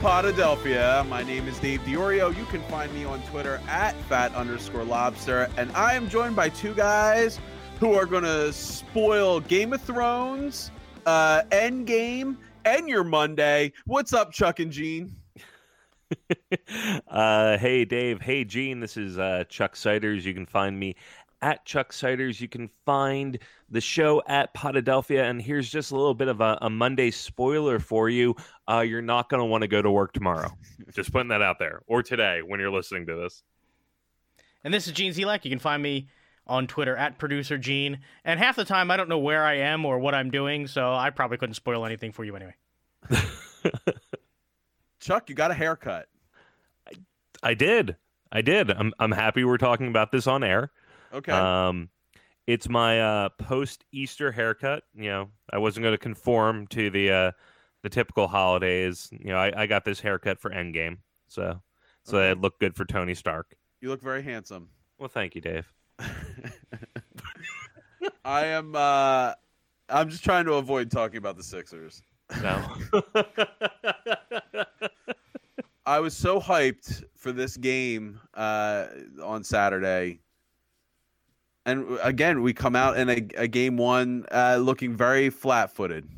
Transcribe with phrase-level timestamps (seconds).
[0.00, 1.04] Potadelphia.
[1.08, 2.34] My name is Dave Diorio.
[2.36, 5.50] You can find me on Twitter at fat underscore lobster.
[5.56, 7.40] And I am joined by two guys
[7.80, 10.70] who are going to spoil Game of Thrones,
[11.04, 13.72] uh, Endgame, and your Monday.
[13.86, 15.16] What's up, Chuck and Gene?
[17.08, 18.20] uh, hey, Dave.
[18.20, 18.78] Hey, Gene.
[18.78, 20.24] This is uh, Chuck Siders.
[20.24, 20.94] You can find me
[21.42, 22.40] at Chuck Siders.
[22.40, 23.36] You can find
[23.70, 25.28] the show at Potadelphia.
[25.28, 28.34] And here's just a little bit of a, a Monday spoiler for you.
[28.68, 30.50] Uh, you're not going to want to go to work tomorrow.
[30.94, 31.82] just putting that out there.
[31.86, 33.42] Or today when you're listening to this.
[34.64, 35.44] And this is Gene Zelak.
[35.44, 36.08] You can find me
[36.46, 38.00] on Twitter at producer Gene.
[38.24, 40.92] And half the time I don't know where I am or what I'm doing, so
[40.94, 42.54] I probably couldn't spoil anything for you anyway.
[45.00, 46.06] Chuck, you got a haircut.
[46.86, 46.92] I,
[47.42, 47.96] I did.
[48.32, 48.70] I did.
[48.70, 50.70] I'm I'm happy we're talking about this on air.
[51.12, 51.32] Okay.
[51.32, 51.88] Um,
[52.48, 54.82] it's my uh, post Easter haircut.
[54.94, 57.32] You know, I wasn't going to conform to the uh,
[57.82, 59.10] the typical holidays.
[59.12, 60.96] You know, I, I got this haircut for Endgame,
[61.28, 61.60] so
[62.04, 62.30] so okay.
[62.30, 63.54] it looked good for Tony Stark.
[63.82, 64.70] You look very handsome.
[64.98, 65.70] Well, thank you, Dave.
[68.24, 68.74] I am.
[68.74, 69.34] uh
[69.90, 72.02] I'm just trying to avoid talking about the Sixers.
[72.42, 72.62] No.
[75.86, 78.88] I was so hyped for this game uh,
[79.22, 80.20] on Saturday
[81.68, 86.08] and again, we come out in a, a game one uh, looking very flat footed.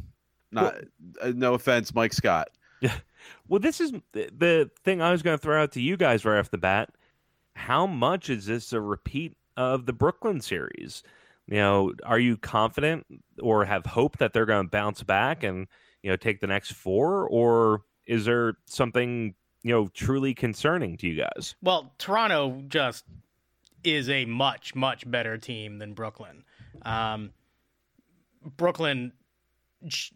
[0.52, 2.50] Not well, uh, no offense, Mike Scott.
[2.80, 2.94] Yeah.
[3.48, 6.38] Well, this is the thing I was going to throw out to you guys right
[6.38, 6.90] off the bat.
[7.54, 11.02] How much is this a repeat of the Brooklyn series?
[11.46, 13.06] You know, are you confident
[13.42, 15.66] or have hope that they're going to bounce back and
[16.02, 21.08] you know take the next four, or is there something you know truly concerning to
[21.08, 21.56] you guys?
[21.60, 23.04] Well, Toronto just
[23.84, 26.44] is a much much better team than Brooklyn.
[26.82, 27.30] Um,
[28.56, 29.12] Brooklyn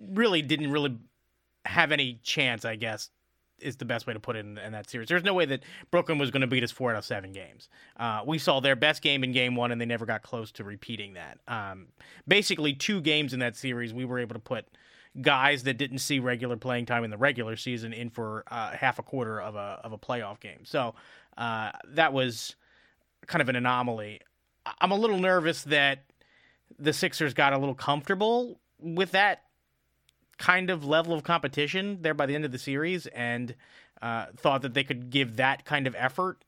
[0.00, 0.96] really didn't really
[1.64, 3.10] have any chance, I guess,
[3.58, 5.08] is the best way to put it in, in that series.
[5.08, 7.68] There's no way that Brooklyn was going to beat us four out of seven games.
[7.96, 10.64] Uh, we saw their best game in game one, and they never got close to
[10.64, 11.38] repeating that.
[11.48, 11.86] Um,
[12.26, 14.66] basically, two games in that series, we were able to put
[15.20, 18.98] guys that didn't see regular playing time in the regular season in for uh, half
[18.98, 20.64] a quarter of a of a playoff game.
[20.64, 20.94] So
[21.38, 22.56] uh, that was
[23.26, 24.20] kind of an anomaly.
[24.80, 26.04] I'm a little nervous that
[26.78, 29.42] the Sixers got a little comfortable with that
[30.38, 33.54] kind of level of competition there by the end of the series and
[34.02, 36.44] uh, thought that they could give that kind of effort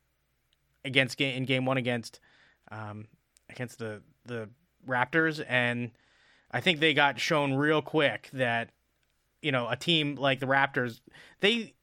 [0.85, 2.21] against in game one against
[2.71, 3.07] um,
[3.49, 4.49] against the the
[4.87, 5.91] Raptors and
[6.51, 8.71] I think they got shown real quick that
[9.43, 11.01] you know a team like the Raptors
[11.41, 11.75] they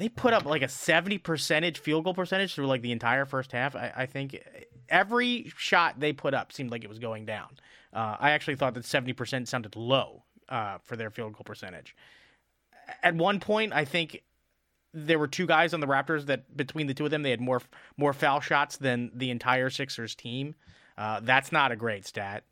[0.00, 3.52] they put up like a 70 percentage field goal percentage through like the entire first
[3.52, 3.76] half.
[3.76, 4.42] I, I, think
[4.88, 7.48] every shot they put up seemed like it was going down.
[7.92, 11.94] Uh, I actually thought that 70% sounded low uh, for their field goal percentage.
[13.02, 14.22] At one point, I think
[14.94, 17.40] there were two guys on the Raptors that between the two of them, they had
[17.40, 17.60] more
[17.98, 20.54] more foul shots than the entire Sixers team.
[20.96, 22.44] Uh, that's not a great stat.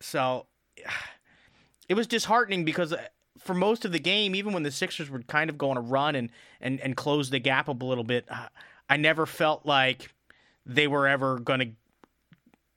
[0.00, 0.46] So
[1.88, 2.92] it was disheartening because
[3.40, 5.80] for most of the game, even when the Sixers would kind of go on a
[5.80, 6.30] run and
[6.60, 8.28] and and close the gap up a little bit,
[8.88, 10.14] I never felt like
[10.66, 11.70] they were ever going to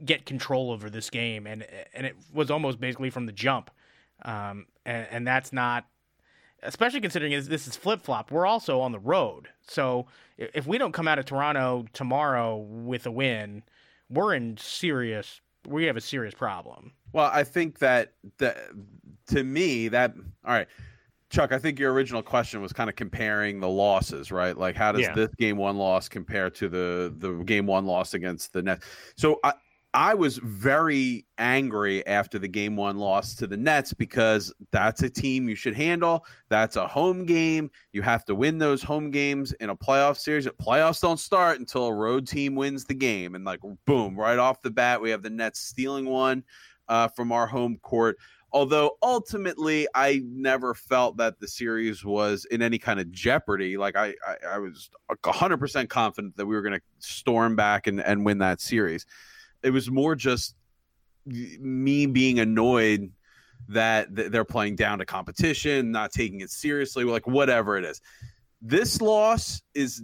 [0.04, 3.70] get control over this game, and and it was almost basically from the jump,
[4.24, 5.86] um, and, and that's not,
[6.62, 8.32] especially considering this is flip flop.
[8.32, 10.08] We're also on the road, so
[10.38, 13.64] if we don't come out of Toronto tomorrow with a win,
[14.10, 15.42] we're in serious.
[15.68, 16.92] We have a serious problem.
[17.14, 18.58] Well, I think that that
[19.28, 20.14] to me that
[20.46, 20.68] all right.
[21.30, 24.56] Chuck, I think your original question was kind of comparing the losses, right?
[24.56, 25.16] Like, how does yeah.
[25.16, 28.86] this game one loss compare to the the game one loss against the Nets?
[29.16, 29.54] So I
[29.96, 35.10] I was very angry after the game one loss to the Nets because that's a
[35.10, 36.26] team you should handle.
[36.50, 37.70] That's a home game.
[37.92, 40.48] You have to win those home games in a playoff series.
[40.48, 44.64] Playoffs don't start until a road team wins the game, and like boom, right off
[44.64, 46.44] the bat, we have the Nets stealing one
[46.88, 48.18] uh, from our home court.
[48.52, 53.78] Although ultimately, I never felt that the series was in any kind of jeopardy.
[53.78, 54.90] Like I, I, I was
[55.26, 59.06] hundred percent confident that we were going to storm back and, and win that series.
[59.64, 60.56] It was more just
[61.26, 63.12] me being annoyed
[63.70, 68.02] that they're playing down to competition, not taking it seriously, like whatever it is.
[68.62, 70.04] This loss is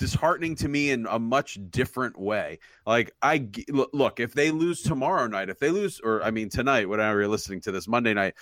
[0.00, 2.58] disheartening to me in a much different way.
[2.86, 6.88] Like I look, if they lose tomorrow night, if they lose, or I mean tonight,
[6.88, 8.34] whenever you're listening to this Monday night,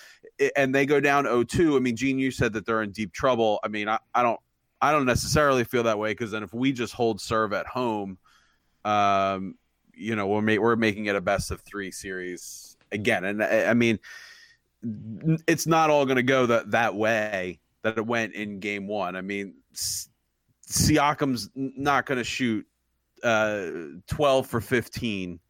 [0.54, 3.58] and they go down 0-2, I mean, Gene, you said that they're in deep trouble.
[3.64, 4.38] I mean, I, I don't,
[4.80, 8.18] I don't necessarily feel that way because then if we just hold serve at home,
[8.84, 9.56] um,
[9.98, 13.66] you know, we're ma- we're making it a best of three series again, and I,
[13.66, 13.98] I mean,
[15.46, 19.16] it's not all going to go that that way that it went in game one.
[19.16, 19.54] I mean,
[20.68, 22.66] Siakam's not going to shoot
[23.22, 23.66] uh,
[24.06, 25.40] 12 for 15.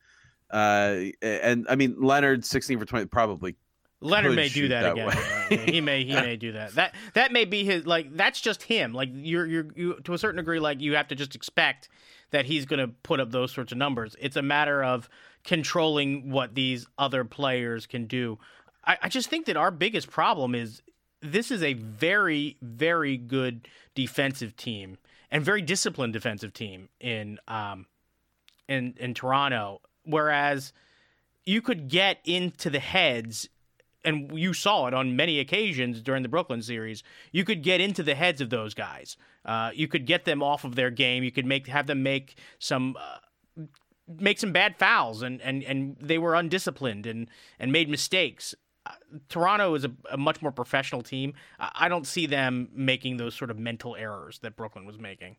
[0.50, 3.56] Uh, and I mean, Leonard 16 for 20 probably
[4.00, 5.68] Leonard may do that, that again.
[5.68, 6.72] he may he may do that.
[6.74, 8.92] That that may be his like that's just him.
[8.92, 11.88] Like you're you're you to a certain degree like you have to just expect
[12.30, 14.16] that he's going to put up those sorts of numbers.
[14.20, 15.08] It's a matter of
[15.44, 18.38] controlling what these other players can do.
[18.84, 20.82] I, I just think that our biggest problem is
[21.20, 24.98] this is a very very good defensive team
[25.30, 27.86] and very disciplined defensive team in um
[28.68, 30.72] in in Toronto, whereas
[31.44, 33.48] you could get into the heads
[34.08, 37.02] and you saw it on many occasions during the Brooklyn series.
[37.30, 39.16] You could get into the heads of those guys.
[39.44, 41.22] Uh, you could get them off of their game.
[41.22, 43.66] You could make have them make some uh,
[44.18, 47.28] make some bad fouls, and, and, and they were undisciplined and
[47.58, 48.54] and made mistakes.
[48.86, 48.92] Uh,
[49.28, 51.34] Toronto is a, a, much more professional team.
[51.58, 55.36] I don't see them making those sort of mental errors that Brooklyn was making.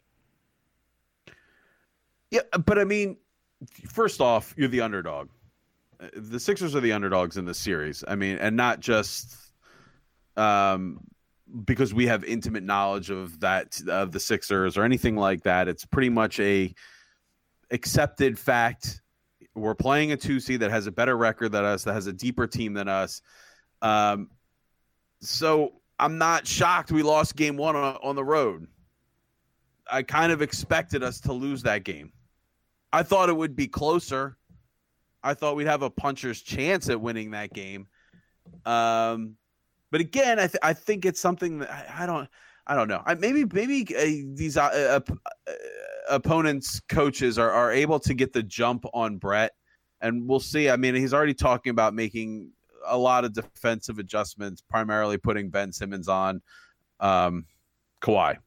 [2.30, 3.18] Yeah, but I mean,
[3.88, 5.30] first off, you're the underdog
[6.16, 8.04] the Sixers are the underdogs in this series.
[8.08, 9.36] I mean, and not just
[10.38, 11.02] um,
[11.66, 15.68] because we have intimate knowledge of that of the Sixers or anything like that.
[15.68, 16.74] It's pretty much a
[17.72, 19.02] accepted fact.
[19.56, 22.14] We're playing a two seed that has a better record than us, that has a
[22.14, 23.22] deeper team than us.
[23.82, 24.30] Um,
[25.22, 28.68] so I'm not shocked we lost game one on, on the road.
[29.92, 32.14] I kind of expected us to lose that game.
[32.94, 34.38] I thought it would be closer.
[35.24, 37.88] I thought we'd have a puncher's chance at winning that game.
[38.66, 39.36] Um,
[39.92, 42.30] but again, I, th- I think it's something that I, I don't
[42.70, 43.02] I don't know.
[43.04, 45.14] I, maybe maybe uh, these uh, uh,
[45.48, 45.52] uh,
[46.08, 49.54] opponents coaches are, are able to get the jump on Brett,
[50.02, 50.70] and we'll see.
[50.70, 52.52] I mean, he's already talking about making
[52.86, 56.44] a lot of defensive adjustments, primarily putting Ben Simmons on
[57.00, 57.48] um,
[58.02, 58.38] Kawhi.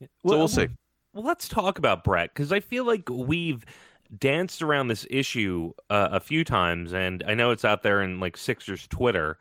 [0.00, 0.68] So well, we'll see.
[1.12, 3.66] Well, let's talk about Brett because I feel like we've
[4.16, 8.20] danced around this issue uh, a few times, and I know it's out there in
[8.20, 9.38] like Sixers Twitter.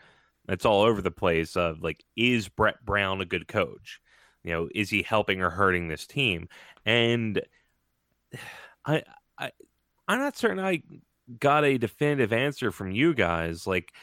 [0.49, 1.55] It's all over the place.
[1.55, 4.01] Of like, is Brett Brown a good coach?
[4.43, 6.49] You know, is he helping or hurting this team?
[6.85, 7.41] And
[8.85, 9.03] I,
[9.37, 9.51] I,
[10.07, 10.81] I'm not certain I
[11.39, 13.67] got a definitive answer from you guys.
[13.67, 13.93] Like,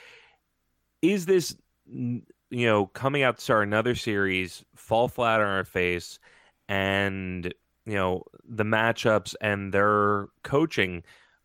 [1.00, 1.56] is this
[1.86, 6.18] you know coming out to start another series, fall flat on our face,
[6.68, 7.52] and
[7.86, 11.02] you know the matchups and their coaching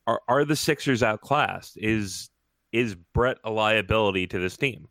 [0.07, 1.77] are are the Sixers outclassed?
[1.77, 2.29] Is
[2.71, 4.87] is Brett a liability to this team?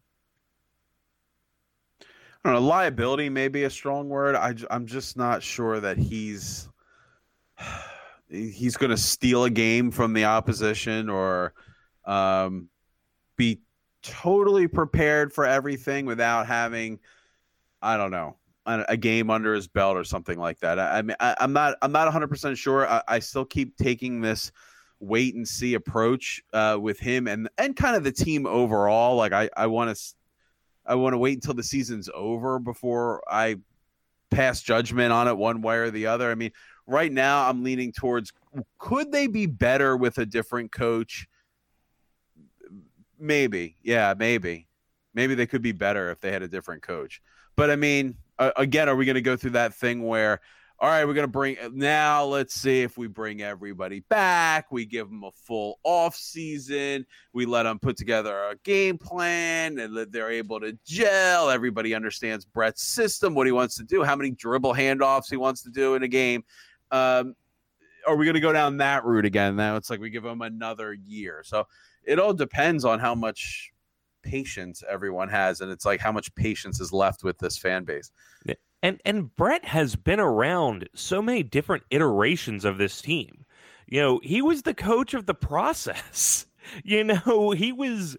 [2.45, 2.69] I don't know.
[2.69, 4.37] Liability may be a strong word.
[4.37, 6.69] I, I'm just not sure that he's
[8.31, 11.55] he's going to steal a game from the opposition or
[12.05, 12.69] um,
[13.37, 13.61] be
[14.03, 17.00] totally prepared for everything without having
[17.83, 18.37] I don't know
[18.69, 20.79] a game under his belt or something like that.
[20.79, 22.87] I, I mean, I, am not I'm not 100 percent sure.
[22.87, 24.53] I, I, still keep taking this
[25.00, 29.17] wait and see approach uh, with him and and kind of the team overall.
[29.17, 30.15] Like I I want to
[30.85, 33.56] I want to wait until the season's over before I
[34.31, 36.31] pass judgment on it one way or the other.
[36.31, 36.53] I mean,
[36.87, 38.32] right now I'm leaning towards
[38.79, 41.26] could they be better with a different coach?
[43.19, 44.66] Maybe, yeah, maybe.
[45.14, 47.21] Maybe they could be better if they had a different coach.
[47.57, 50.40] But I mean, uh, again, are we going to go through that thing where,
[50.80, 54.71] all right, we're going to bring now, let's see if we bring everybody back.
[54.71, 57.04] We give them a full off season.
[57.33, 61.50] We let them put together a game plan and that they're able to gel.
[61.50, 65.62] Everybody understands Brett's system, what he wants to do, how many dribble handoffs he wants
[65.64, 66.45] to do in a game.
[66.92, 67.35] Um,
[68.07, 69.57] are we going to go down that route again?
[69.57, 71.42] Now it's like we give them another year.
[71.45, 71.66] So
[72.04, 73.73] it all depends on how much
[74.28, 78.11] patience everyone has, and it's like how much patience is left with this fan base.
[78.82, 83.44] And and Brett has been around so many different iterations of this team.
[83.87, 86.47] You know, he was the coach of the process.
[86.85, 88.18] You know, he was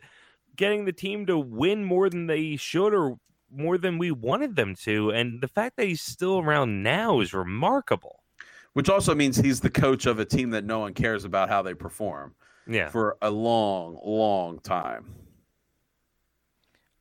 [0.55, 3.19] getting the team to win more than they should or
[3.51, 5.11] more than we wanted them to.
[5.11, 8.23] And the fact that he's still around now is remarkable.
[8.73, 11.61] Which also means he's the coach of a team that no one cares about how
[11.61, 12.33] they perform.
[12.67, 12.89] Yeah.
[12.89, 15.13] For a long, long time.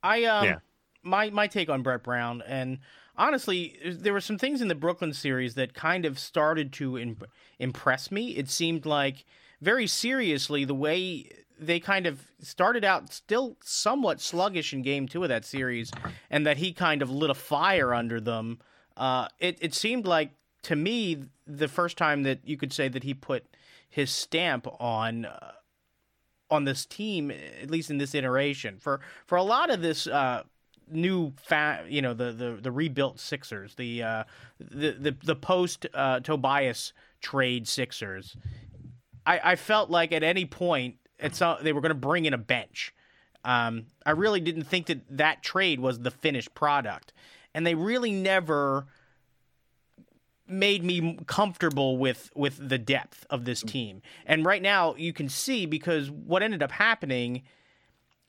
[0.03, 0.59] I um yeah.
[1.03, 2.79] my my take on Brett Brown and
[3.17, 7.29] honestly there were some things in the Brooklyn series that kind of started to imp-
[7.59, 8.37] impress me.
[8.37, 9.25] It seemed like
[9.61, 15.25] very seriously the way they kind of started out still somewhat sluggish in game 2
[15.25, 15.91] of that series
[16.31, 18.59] and that he kind of lit a fire under them.
[18.97, 23.05] Uh, it it seemed like to me the first time that you could say that
[23.05, 23.45] he put
[23.89, 25.53] his stamp on uh,
[26.51, 28.79] on this team, at least in this iteration.
[28.79, 30.43] For for a lot of this uh,
[30.91, 34.25] new fa- you know the the the rebuilt Sixers, the uh,
[34.59, 38.37] the the the post uh, Tobias trade Sixers.
[39.27, 42.39] I, I felt like at any point it's they were going to bring in a
[42.39, 42.95] bench.
[43.45, 47.13] Um, I really didn't think that that trade was the finished product,
[47.55, 48.87] and they really never
[50.49, 54.03] made me comfortable with with the depth of this team.
[54.27, 57.43] And right now you can see because what ended up happening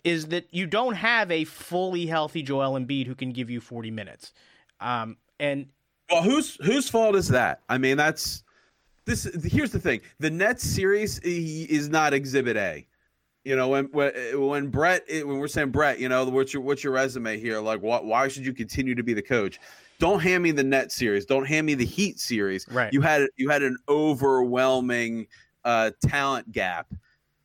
[0.04, 3.92] is that you don't have a fully healthy Joel Embiid who can give you 40
[3.92, 4.34] minutes.
[4.80, 5.68] Um, and
[6.10, 7.62] well, whose whose fault is that?
[7.70, 8.44] I mean, that's
[9.06, 9.30] this.
[9.44, 12.88] Here's the thing: the Nets series is not Exhibit A.
[13.44, 16.84] You know, when when when Brett when we're saying Brett, you know, what's your what's
[16.84, 17.60] your resume here?
[17.60, 18.06] Like, what?
[18.06, 19.60] Why should you continue to be the coach?
[20.00, 21.26] Don't hand me the Net series.
[21.26, 22.66] Don't hand me the Heat series.
[22.70, 22.92] Right.
[22.94, 25.28] You had you had an overwhelming
[25.66, 26.94] uh, talent gap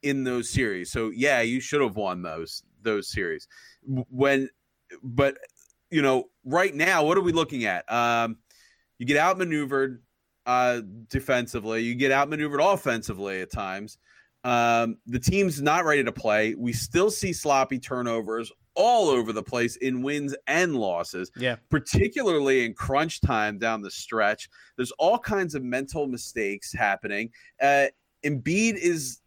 [0.02, 0.90] in those series.
[0.90, 3.48] So yeah, you should have won those those series.
[3.84, 4.48] When,
[5.02, 5.36] but
[5.90, 7.90] you know, right now, what are we looking at?
[7.92, 8.38] Um,
[8.98, 10.02] you get outmaneuvered
[10.46, 11.82] uh, defensively.
[11.82, 13.98] You get outmaneuvered offensively at times.
[14.44, 16.54] Um, the team's not ready to play.
[16.54, 21.30] We still see sloppy turnovers all over the place in wins and losses.
[21.36, 21.56] Yeah.
[21.70, 24.48] Particularly in crunch time down the stretch.
[24.76, 27.30] There's all kinds of mental mistakes happening.
[27.60, 27.86] Uh,
[28.24, 29.20] Embiid is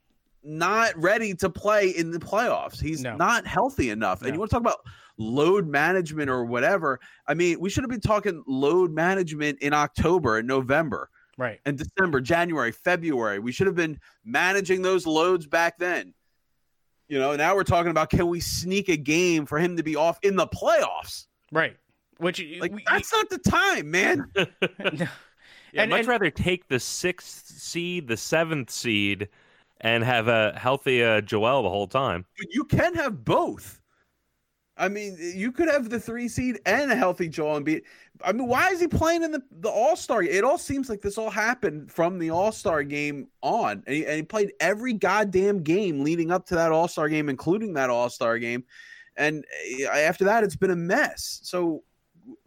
[0.44, 2.82] not ready to play in the playoffs.
[2.82, 3.16] He's no.
[3.16, 4.22] not healthy enough.
[4.22, 4.28] No.
[4.28, 4.80] And you want to talk about
[5.18, 7.00] load management or whatever.
[7.28, 11.10] I mean, we should have been talking load management in October and November.
[11.38, 11.60] Right.
[11.66, 13.40] And December, January, February.
[13.40, 16.14] We should have been managing those loads back then.
[17.08, 19.96] You know, now we're talking about can we sneak a game for him to be
[19.96, 21.28] off in the playoffs?
[21.52, 21.78] Right.
[22.18, 24.30] Which like we, that's not the time, man.
[24.36, 25.08] yeah,
[25.78, 29.30] I'd much and, rather take the sixth seed, the seventh seed,
[29.82, 32.26] and have a healthy uh, Joel the whole time.
[32.38, 33.80] But you can have both.
[34.78, 37.82] I mean, you could have the three seed and a healthy Joel Embiid.
[38.24, 40.24] I mean, why is he playing in the, the All Star?
[40.24, 44.06] It all seems like this all happened from the All Star game on, and he,
[44.06, 47.90] and he, played every goddamn game leading up to that All Star game, including that
[47.90, 48.64] All Star game.
[49.16, 49.46] And
[49.80, 51.40] eh, after that, it's been a mess.
[51.44, 51.84] So,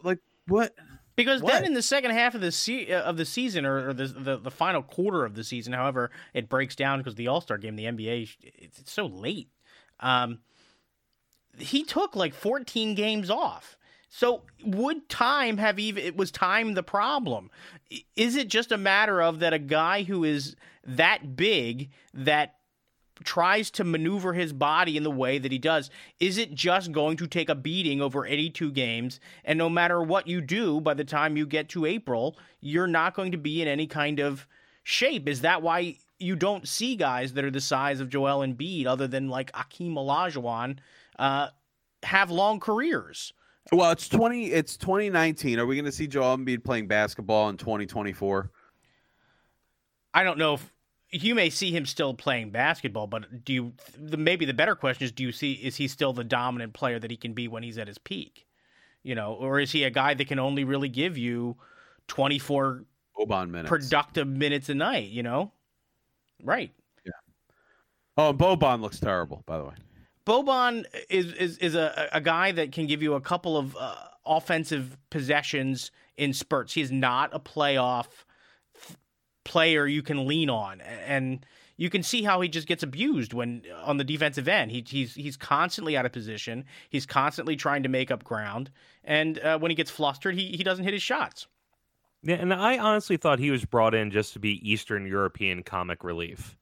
[0.02, 0.74] like, what?
[1.16, 1.52] Because what?
[1.52, 4.06] then in the second half of the se- uh, of the season, or, or the,
[4.06, 7.58] the, the final quarter of the season, however it breaks down because the All Star
[7.58, 9.48] game, the NBA, it's, it's so late.
[9.98, 10.38] Um,
[11.58, 13.76] he took like 14 games off.
[14.08, 17.50] So would time have even it was time the problem?
[18.16, 22.56] Is it just a matter of that a guy who is that big that
[23.22, 27.16] tries to maneuver his body in the way that he does, is it just going
[27.18, 29.20] to take a beating over 82 games?
[29.44, 33.14] And no matter what you do, by the time you get to April, you're not
[33.14, 34.46] going to be in any kind of
[34.82, 35.28] shape.
[35.28, 39.06] Is that why you don't see guys that are the size of Joel Embiid, other
[39.06, 40.78] than like Akeem Olajuwon,
[41.20, 41.48] uh,
[42.02, 43.32] have long careers?
[43.70, 44.46] Well, it's twenty.
[44.46, 45.60] It's twenty nineteen.
[45.60, 48.50] Are we going to see Joel Embiid playing basketball in twenty twenty four?
[50.12, 50.72] I don't know if
[51.10, 53.72] you may see him still playing basketball, but do you?
[53.96, 56.98] The, maybe the better question is: Do you see is he still the dominant player
[56.98, 58.46] that he can be when he's at his peak?
[59.02, 61.56] You know, or is he a guy that can only really give you
[62.08, 62.86] twenty four
[63.28, 65.10] minutes, productive minutes a night?
[65.10, 65.52] You know,
[66.42, 66.72] right?
[67.04, 67.12] Yeah.
[68.16, 69.74] Oh, Boban looks terrible, by the way.
[70.26, 73.94] Boban is is is a, a guy that can give you a couple of uh,
[74.26, 76.74] offensive possessions in spurts.
[76.74, 78.06] He's not a playoff
[79.44, 81.44] player you can lean on, and
[81.76, 84.70] you can see how he just gets abused when on the defensive end.
[84.70, 86.64] He, he's he's constantly out of position.
[86.90, 88.70] He's constantly trying to make up ground,
[89.02, 91.46] and uh, when he gets flustered, he he doesn't hit his shots.
[92.22, 96.04] Yeah, and I honestly thought he was brought in just to be Eastern European comic
[96.04, 96.54] relief.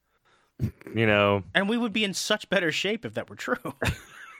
[0.93, 3.55] You know, and we would be in such better shape if that were true.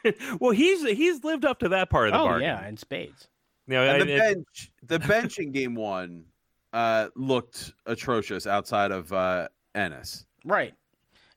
[0.39, 2.47] well, he's he's lived up to that part of the oh, bargain.
[2.47, 3.27] yeah, in spades.
[3.67, 6.25] You know, and the bench, the bench in game one
[6.73, 10.25] uh, looked atrocious outside of uh, Ennis.
[10.43, 10.73] Right.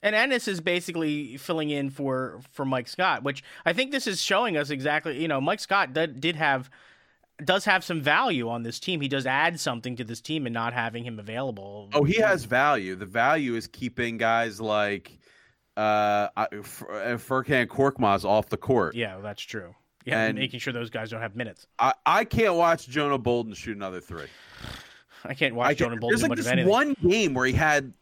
[0.03, 4.21] And Ennis is basically filling in for for Mike Scott, which I think this is
[4.21, 5.21] showing us exactly.
[5.21, 6.71] You know, Mike Scott did, did have
[7.47, 9.01] does have some value on this team.
[9.01, 11.89] He does add something to this team and not having him available.
[11.93, 12.97] Oh, he has value.
[12.97, 15.19] The value is keeping guys like
[15.77, 18.95] uh, uh Furkan Korkmaz off the court.
[18.95, 19.75] Yeah, well, that's true.
[20.05, 21.67] Yeah, and making sure those guys don't have minutes.
[21.79, 24.27] I, I can't watch Jonah Bolden shoot another three.
[25.25, 26.69] I can't watch I Jonah Bolden There's like this anything.
[26.69, 27.93] one game where he had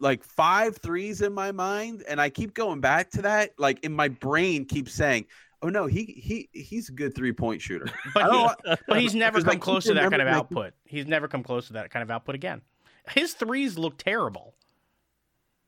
[0.00, 3.52] like five threes in my mind, and I keep going back to that.
[3.58, 5.26] Like in my brain, keeps saying,
[5.62, 9.40] "Oh no, he he he's a good three point shooter." but, he, but he's never
[9.40, 10.74] come close to that kind of output.
[10.84, 12.62] He's never come close to that kind of output again.
[13.10, 14.54] His threes look terrible.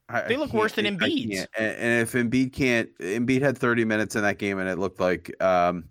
[0.08, 1.46] I, they look worse than Embiid's.
[1.56, 4.98] And, and if Embiid can't, Embiid had 30 minutes in that game, and it looked
[4.98, 5.84] like um,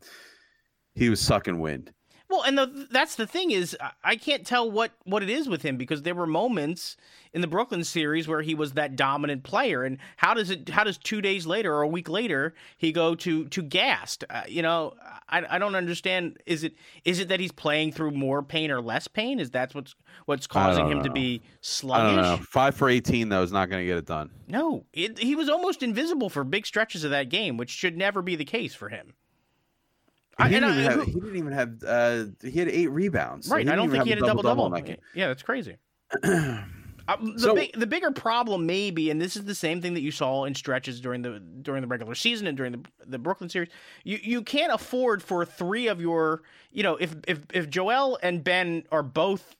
[0.94, 1.94] he was sucking wind.
[2.30, 5.64] Well, and the, that's the thing is, I can't tell what what it is with
[5.64, 6.96] him because there were moments
[7.34, 10.70] in the Brooklyn series where he was that dominant player, and how does it?
[10.70, 14.26] How does two days later or a week later he go to to gassed?
[14.30, 14.94] Uh, you know,
[15.28, 16.38] I, I don't understand.
[16.46, 19.40] Is it is it that he's playing through more pain or less pain?
[19.40, 19.96] Is that what's
[20.26, 21.06] what's causing him know.
[21.06, 22.20] to be sluggish?
[22.20, 22.46] I don't know.
[22.46, 24.30] Five for eighteen though is not going to get it done.
[24.48, 28.22] No, it, he was almost invisible for big stretches of that game, which should never
[28.22, 29.16] be the case for him.
[30.44, 33.50] He didn't, I, have, he didn't, even have, Uh, he had eight rebounds.
[33.50, 33.68] Right.
[33.68, 34.74] I don't think he had a double double.
[35.14, 35.78] Yeah, that's crazy.
[36.24, 40.02] uh, the, so, big, the bigger problem, maybe, and this is the same thing that
[40.02, 43.50] you saw in stretches during the during the regular season and during the the Brooklyn
[43.50, 43.70] series.
[44.04, 48.44] You you can't afford for three of your, you know, if if if Joel and
[48.44, 49.56] Ben are both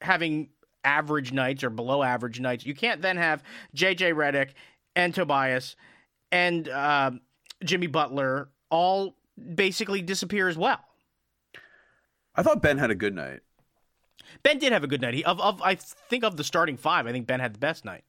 [0.00, 0.48] having
[0.84, 3.42] average nights or below average nights, you can't then have
[3.74, 4.50] JJ Redick
[4.94, 5.76] and Tobias
[6.30, 7.10] and uh,
[7.64, 9.16] Jimmy Butler all
[9.54, 10.80] basically disappear as well.
[12.34, 13.40] I thought Ben had a good night.
[14.42, 15.14] Ben did have a good night.
[15.14, 17.84] He of, of I think of the starting five, I think Ben had the best
[17.84, 18.04] night.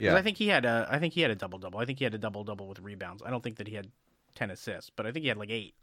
[0.00, 1.78] Yeah, I think he had a I think he had a double double.
[1.78, 3.22] I think he had a double double with rebounds.
[3.24, 3.88] I don't think that he had
[4.34, 5.74] ten assists, but I think he had like eight.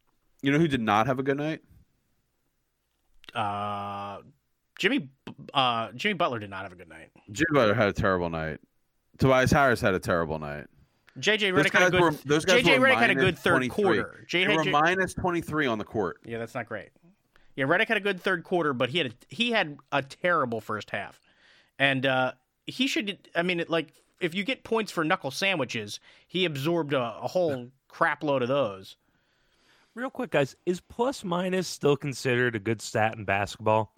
[0.42, 1.62] You know who did not have a good night?
[3.34, 4.20] Uh,
[4.78, 5.10] Jimmy
[5.54, 7.10] uh Jimmy Butler did not have a good night.
[7.32, 8.60] Jimmy Butler had a terrible night.
[9.18, 10.68] Tobias Harris had a terrible night.
[11.18, 12.02] JJ Redick had a good.
[12.02, 13.70] Were, those guys JJ Redick had a good third 23.
[13.70, 14.26] quarter.
[14.28, 16.18] J- they were J- minus twenty three on the court.
[16.26, 16.90] Yeah, that's not great.
[17.56, 20.62] Yeah, Redick had a good third quarter, but he had a, he had a terrible
[20.62, 21.20] first half,
[21.78, 22.34] and uh,
[22.66, 23.18] he should.
[23.36, 27.70] I mean, like if you get points for knuckle sandwiches, he absorbed a, a whole
[27.88, 28.98] crap load of those.
[29.96, 33.94] Real quick, guys, is plus minus still considered a good stat in basketball?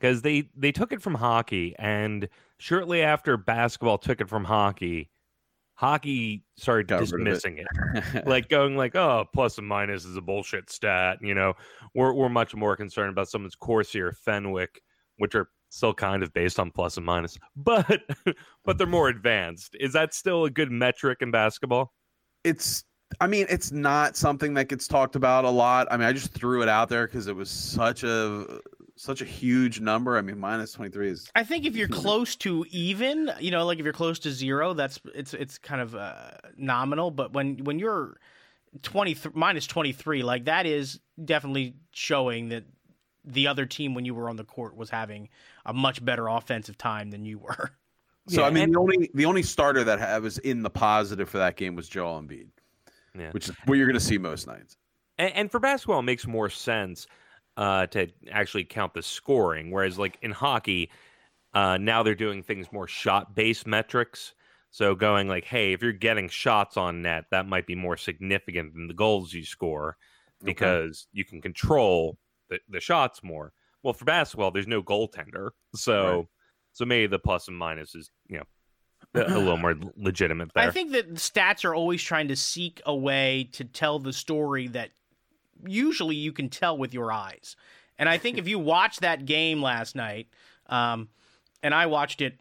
[0.00, 2.28] Because they they took it from hockey, and
[2.58, 5.10] shortly after basketball took it from hockey,
[5.74, 7.66] hockey started Got dismissing it.
[8.14, 8.26] it.
[8.26, 11.18] like going like, oh, plus and minus is a bullshit stat.
[11.20, 11.54] You know,
[11.94, 14.80] we're we're much more concerned about someone's Corsi or Fenwick,
[15.18, 18.02] which are still kind of based on plus and minus, but
[18.64, 19.76] but they're more advanced.
[19.80, 21.92] Is that still a good metric in basketball?
[22.44, 22.84] It's
[23.20, 25.86] I mean, it's not something that gets talked about a lot.
[25.90, 28.60] I mean, I just threw it out there because it was such a
[28.96, 30.16] such a huge number.
[30.16, 31.30] I mean, minus twenty three is.
[31.34, 34.74] I think if you're close to even, you know, like if you're close to zero,
[34.74, 37.10] that's it's it's kind of uh, nominal.
[37.10, 38.18] But when when you're
[38.82, 42.64] twenty minus twenty three, like that is definitely showing that
[43.24, 45.28] the other team when you were on the court was having
[45.64, 47.70] a much better offensive time than you were.
[48.26, 51.28] So yeah, I mean, and, the only the only starter that was in the positive
[51.28, 52.46] for that game was Joel Embiid,
[53.14, 53.30] yeah.
[53.32, 54.78] which is what you're going to see most nights.
[55.18, 57.06] And, and for basketball, it makes more sense
[57.56, 59.70] uh, to actually count the scoring.
[59.70, 60.90] Whereas, like in hockey,
[61.52, 64.34] uh, now they're doing things more shot based metrics.
[64.70, 68.74] So going like, hey, if you're getting shots on net, that might be more significant
[68.74, 69.96] than the goals you score
[70.42, 71.18] because okay.
[71.18, 73.52] you can control the, the shots more.
[73.82, 76.26] Well, for basketball, there's no goaltender, so right.
[76.72, 78.44] so maybe the plus and minus is you know
[79.14, 80.66] a little more legitimate there.
[80.66, 84.68] I think that stats are always trying to seek a way to tell the story
[84.68, 84.90] that
[85.66, 87.56] usually you can tell with your eyes.
[87.98, 90.28] And I think if you watch that game last night,
[90.66, 91.08] um,
[91.62, 92.38] and I watched it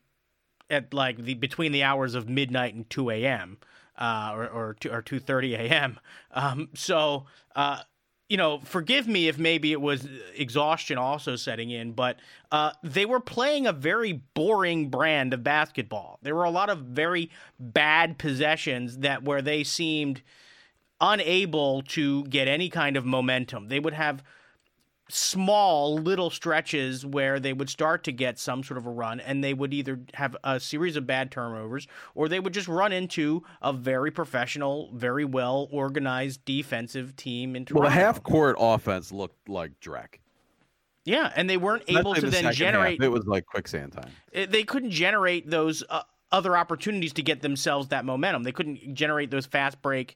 [0.70, 3.58] at like the between the hours of midnight and two a.m.
[3.98, 6.00] Uh, or or two, or two thirty a.m.
[6.32, 7.82] Um, so uh,
[8.30, 12.18] you know, forgive me if maybe it was exhaustion also setting in, but
[12.52, 16.18] uh, they were playing a very boring brand of basketball.
[16.24, 20.24] There were a lot of very bad possessions that where they seemed
[21.04, 23.68] unable to get any kind of momentum.
[23.68, 24.24] They would have
[25.10, 29.44] small little stretches where they would start to get some sort of a run and
[29.44, 33.44] they would either have a series of bad turnovers or they would just run into
[33.62, 37.82] a very professional, very well organized defensive team in Toronto.
[37.82, 40.20] Well, the half court offense looked like Drek.
[41.04, 43.02] Yeah, and they weren't able to the then generate.
[43.02, 44.10] Half, it was like quicksand time.
[44.32, 48.44] They couldn't generate those uh, other opportunities to get themselves that momentum.
[48.44, 50.16] They couldn't generate those fast break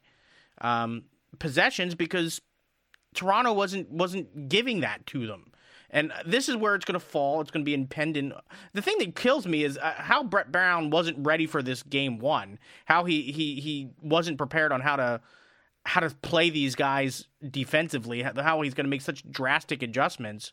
[0.60, 1.04] um,
[1.38, 2.40] possessions because
[3.14, 5.52] Toronto wasn't wasn't giving that to them.
[5.90, 7.40] And this is where it's going to fall.
[7.40, 8.34] It's going to be impendent.
[8.74, 12.18] The thing that kills me is uh, how Brett Brown wasn't ready for this game
[12.18, 12.58] one.
[12.84, 15.20] How he he he wasn't prepared on how to
[15.86, 18.22] how to play these guys defensively.
[18.22, 20.52] How he's going to make such drastic adjustments.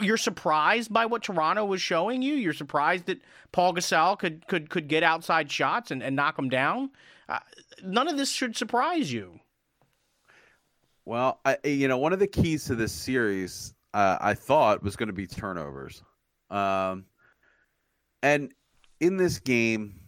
[0.00, 2.34] You're surprised by what Toronto was showing you.
[2.34, 3.20] You're surprised that
[3.52, 6.90] Paul Gasol could could could get outside shots and, and knock them down.
[7.28, 7.38] Uh,
[7.82, 9.40] none of this should surprise you.
[11.04, 14.96] Well, I, you know, one of the keys to this series, uh, I thought, was
[14.96, 16.02] going to be turnovers.
[16.50, 17.06] Um,
[18.22, 18.52] and
[19.00, 20.00] in this game,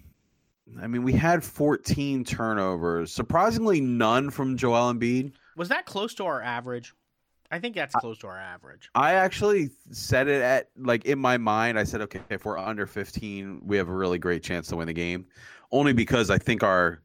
[0.80, 3.12] I mean, we had 14 turnovers.
[3.12, 5.32] Surprisingly, none from Joel Embiid.
[5.56, 6.94] Was that close to our average?
[7.50, 8.90] I think that's close to our average.
[8.94, 11.78] I actually said it at like in my mind.
[11.78, 14.86] I said, okay, if we're under 15, we have a really great chance to win
[14.86, 15.26] the game.
[15.72, 17.00] Only because I think our,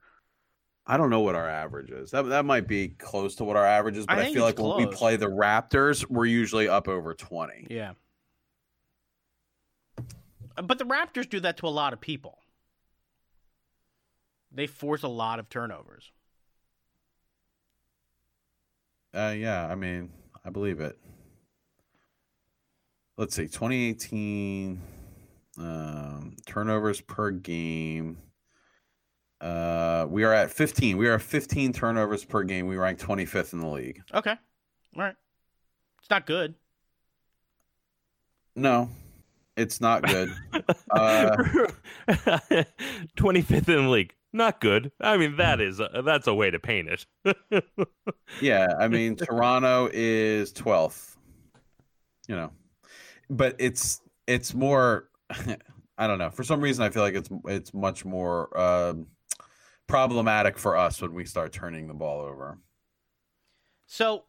[0.85, 2.11] I don't know what our average is.
[2.11, 4.57] That that might be close to what our average is, but I, I feel like
[4.57, 4.77] close.
[4.77, 7.67] when we play the Raptors, we're usually up over 20.
[7.69, 7.93] Yeah.
[10.61, 12.39] But the Raptors do that to a lot of people.
[14.51, 16.11] They force a lot of turnovers.
[19.13, 20.11] Uh, yeah, I mean,
[20.45, 20.97] I believe it.
[23.17, 24.81] Let's see, 2018
[25.59, 28.17] um, turnovers per game.
[29.43, 30.97] Uh, we are at 15.
[30.97, 32.67] We are 15 turnovers per game.
[32.67, 34.01] We rank 25th in the league.
[34.13, 34.35] Okay,
[34.95, 35.15] all right.
[35.99, 36.55] It's not good.
[38.55, 38.89] No,
[39.57, 40.29] it's not good.
[40.91, 41.35] uh,
[43.17, 44.91] 25th in the league not good.
[44.99, 47.35] I mean, that is a, that's a way to paint it.
[48.41, 51.17] yeah, I mean, Toronto is twelfth.
[52.27, 52.51] You know,
[53.29, 55.09] but it's it's more.
[55.95, 56.31] I don't know.
[56.31, 58.95] For some reason, I feel like it's it's much more uh,
[59.93, 62.57] problematic for us when we start turning the ball over.
[63.85, 64.23] So,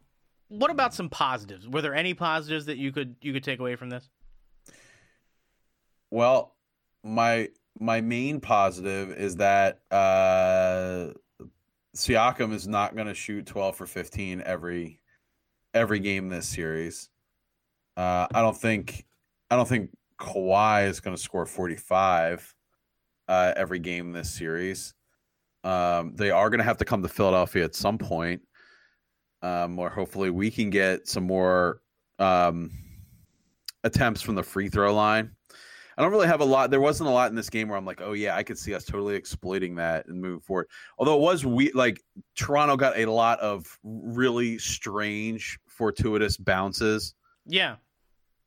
[0.47, 1.67] what about some positives?
[1.67, 4.07] Were there any positives that you could you could take away from this?
[6.11, 6.53] Well,
[7.03, 7.49] my
[7.79, 11.13] my main positive is that uh,
[11.97, 14.99] Siakam is not going to shoot 12 for 15 every
[15.73, 17.09] every game this series.
[17.97, 19.03] Uh, I don't think
[19.49, 22.53] I don't think Kawhi is going to score 45
[23.27, 24.93] uh, every game this series.
[25.65, 28.41] Um, they are going to have to come to Philadelphia at some point,
[29.41, 31.81] um, or hopefully we can get some more
[32.19, 32.71] um,
[33.83, 35.31] attempts from the free throw line.
[35.97, 36.69] I don't really have a lot.
[36.69, 38.75] There wasn't a lot in this game where I'm like, oh yeah, I could see
[38.75, 40.67] us totally exploiting that and moving forward.
[40.99, 42.01] Although it was we like
[42.35, 47.15] Toronto got a lot of really strange, fortuitous bounces.
[47.47, 47.77] Yeah,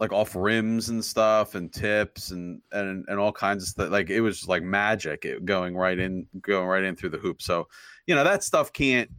[0.00, 3.90] like off rims and stuff, and tips and and and all kinds of stuff.
[3.90, 7.42] Like it was like magic, it, going right in, going right in through the hoop.
[7.42, 7.68] So
[8.06, 9.10] you know that stuff can't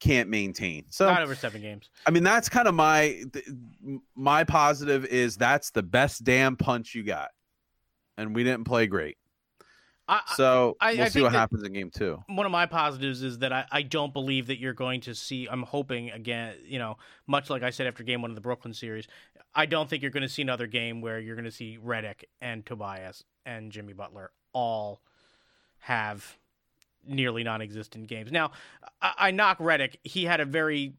[0.00, 0.84] can't maintain.
[0.90, 1.90] So not over seven games.
[2.06, 3.22] I mean, that's kind of my
[4.14, 7.28] my positive is that's the best damn punch you got
[8.16, 9.16] and we didn't play great.
[10.08, 12.22] I, so I, we'll I see what happens in game two.
[12.28, 15.48] One of my positives is that I, I don't believe that you're going to see.
[15.50, 18.72] I'm hoping again, you know, much like I said after game one of the Brooklyn
[18.72, 19.08] series,
[19.54, 22.24] I don't think you're going to see another game where you're going to see Redick
[22.40, 25.00] and Tobias and Jimmy Butler all
[25.80, 26.38] have
[27.06, 28.30] nearly non-existent games.
[28.30, 28.52] Now,
[29.00, 29.96] I, I knock Redick.
[30.02, 30.94] He had a very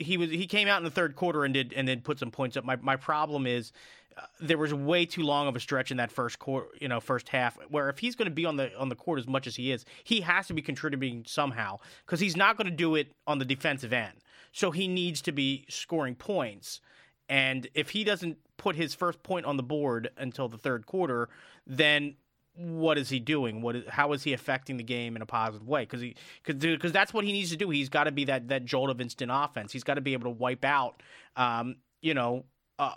[0.00, 2.30] he was he came out in the third quarter and did and then put some
[2.30, 2.64] points up.
[2.64, 3.72] My my problem is
[4.16, 7.00] uh, there was way too long of a stretch in that first quarter, you know,
[7.00, 9.46] first half, where if he's going to be on the on the court as much
[9.46, 12.94] as he is, he has to be contributing somehow because he's not going to do
[12.94, 14.14] it on the defensive end.
[14.52, 16.80] So he needs to be scoring points,
[17.28, 21.28] and if he doesn't put his first point on the board until the third quarter,
[21.66, 22.16] then
[22.60, 23.62] what is he doing?
[23.62, 25.82] What is, how is he affecting the game in a positive way?
[25.82, 27.70] Because he because that's what he needs to do.
[27.70, 29.72] He's got to be that that jolt of instant offense.
[29.72, 31.02] He's got to be able to wipe out,
[31.36, 32.44] um, you know,
[32.78, 32.94] uh,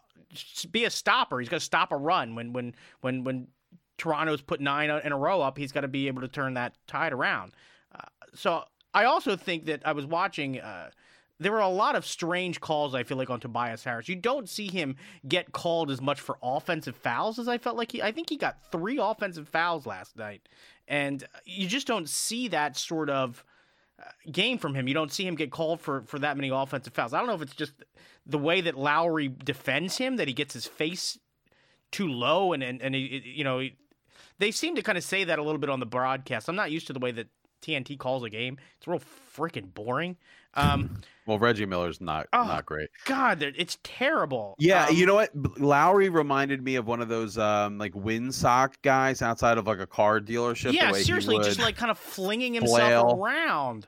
[0.71, 1.39] be a stopper.
[1.39, 3.47] He's got to stop a run when when when when
[3.97, 5.57] Toronto's put nine in a row up.
[5.57, 7.53] He's got to be able to turn that tide around.
[7.93, 8.01] Uh,
[8.33, 10.59] so I also think that I was watching.
[10.59, 10.89] Uh,
[11.43, 12.95] there were a lot of strange calls.
[12.95, 14.09] I feel like on Tobias Harris.
[14.09, 14.95] You don't see him
[15.27, 18.01] get called as much for offensive fouls as I felt like he.
[18.01, 20.47] I think he got three offensive fouls last night,
[20.87, 23.43] and you just don't see that sort of
[23.99, 24.87] uh, game from him.
[24.87, 27.13] You don't see him get called for for that many offensive fouls.
[27.13, 27.73] I don't know if it's just
[28.25, 31.19] the way that Lowry defends him that he gets his face
[31.91, 33.75] too low and and and he, you know he,
[34.39, 36.49] they seem to kind of say that a little bit on the broadcast.
[36.49, 37.27] I'm not used to the way that
[37.61, 38.57] TNT calls a game.
[38.77, 39.01] It's real
[39.35, 40.17] freaking boring.
[40.55, 42.89] Um, well, Reggie Miller's not oh, not great.
[43.05, 44.55] God, it's terrible.
[44.59, 45.31] Yeah, um, you know what?
[45.59, 49.87] Lowry reminded me of one of those um, like windsock guys outside of like a
[49.87, 50.73] car dealership.
[50.73, 53.23] Yeah, seriously, just like kind of flinging himself flail.
[53.23, 53.87] around.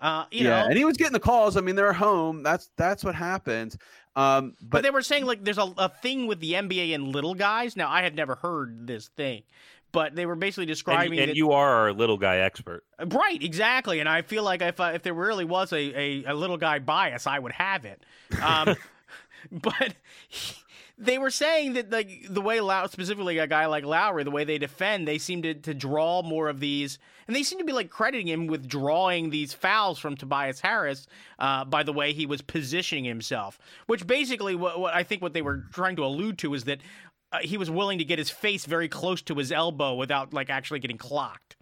[0.00, 1.56] Uh, yeah, know, and he was getting the calls.
[1.56, 2.42] I mean, they're home.
[2.42, 3.78] That's that's what happens.
[4.16, 7.08] Um, but, but, they were saying like there's a, a thing with the NBA and
[7.08, 7.76] little guys.
[7.76, 9.44] Now I have never heard this thing,
[9.92, 11.12] but they were basically describing.
[11.12, 13.42] And, and that, you are our little guy expert, right?
[13.42, 14.00] Exactly.
[14.00, 16.78] And I feel like if uh, if there really was a, a, a, little guy
[16.78, 18.02] bias, I would have it.
[18.42, 18.76] Um,
[19.52, 19.94] but.
[20.28, 20.54] He,
[21.02, 24.44] they were saying that like the way Low, specifically a guy like Lowry, the way
[24.44, 27.72] they defend, they seem to, to draw more of these, and they seem to be
[27.72, 31.06] like crediting him with drawing these fouls from Tobias Harris
[31.38, 33.58] uh, by the way he was positioning himself.
[33.86, 36.78] Which basically, what, what I think what they were trying to allude to is that
[37.32, 40.50] uh, he was willing to get his face very close to his elbow without like
[40.50, 41.56] actually getting clocked.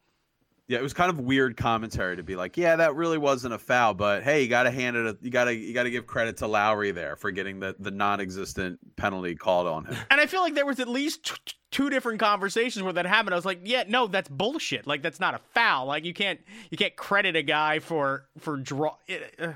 [0.66, 3.58] Yeah, it was kind of weird commentary to be like, yeah, that really wasn't a
[3.58, 5.04] foul, but hey, you got to hand it.
[5.04, 7.74] A, you got to you got to give credit to Lowry there for getting the
[7.80, 9.96] the non-existent penalty called on him.
[10.10, 13.34] And I feel like there was at least t- two different conversations where that happened.
[13.34, 14.86] I was like, yeah, no, that's bullshit.
[14.86, 15.86] Like that's not a foul.
[15.86, 16.38] Like you can't
[16.70, 18.94] you can't credit a guy for for draw.
[19.08, 19.52] It, uh,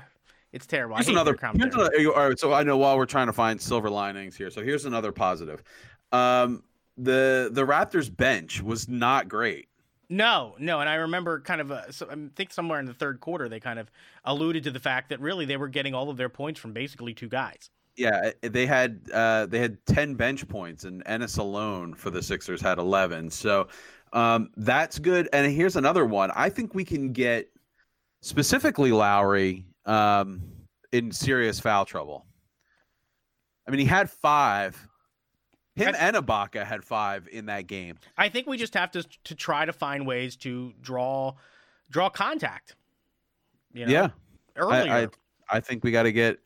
[0.55, 0.95] it's terrible.
[0.95, 1.89] Here's another, another.
[2.15, 4.85] All right, so I know while we're trying to find silver linings here, so here's
[4.85, 5.61] another positive.
[6.13, 6.63] Um,
[6.97, 9.67] the the Raptors bench was not great.
[10.09, 13.19] No, no, and I remember kind of, uh, so I think somewhere in the third
[13.19, 13.91] quarter they kind of
[14.23, 17.13] alluded to the fact that really they were getting all of their points from basically
[17.13, 17.69] two guys.
[17.97, 22.23] Yeah, eh, they had uh, they had ten bench points, and Ennis alone for the
[22.23, 23.29] Sixers had eleven.
[23.29, 23.67] So
[24.13, 25.27] um, that's good.
[25.33, 26.31] And here's another one.
[26.33, 27.49] I think we can get
[28.21, 30.41] specifically Lowry um,
[30.91, 32.25] in serious foul trouble.
[33.67, 34.87] I mean, he had five
[35.75, 37.97] him I, and Ibaka had five in that game.
[38.17, 41.33] I think we just have to to try to find ways to draw
[41.89, 42.75] draw contact.
[43.73, 44.09] You know, yeah,
[44.55, 44.91] earlier.
[44.91, 45.07] I, I,
[45.49, 46.39] I think we got to get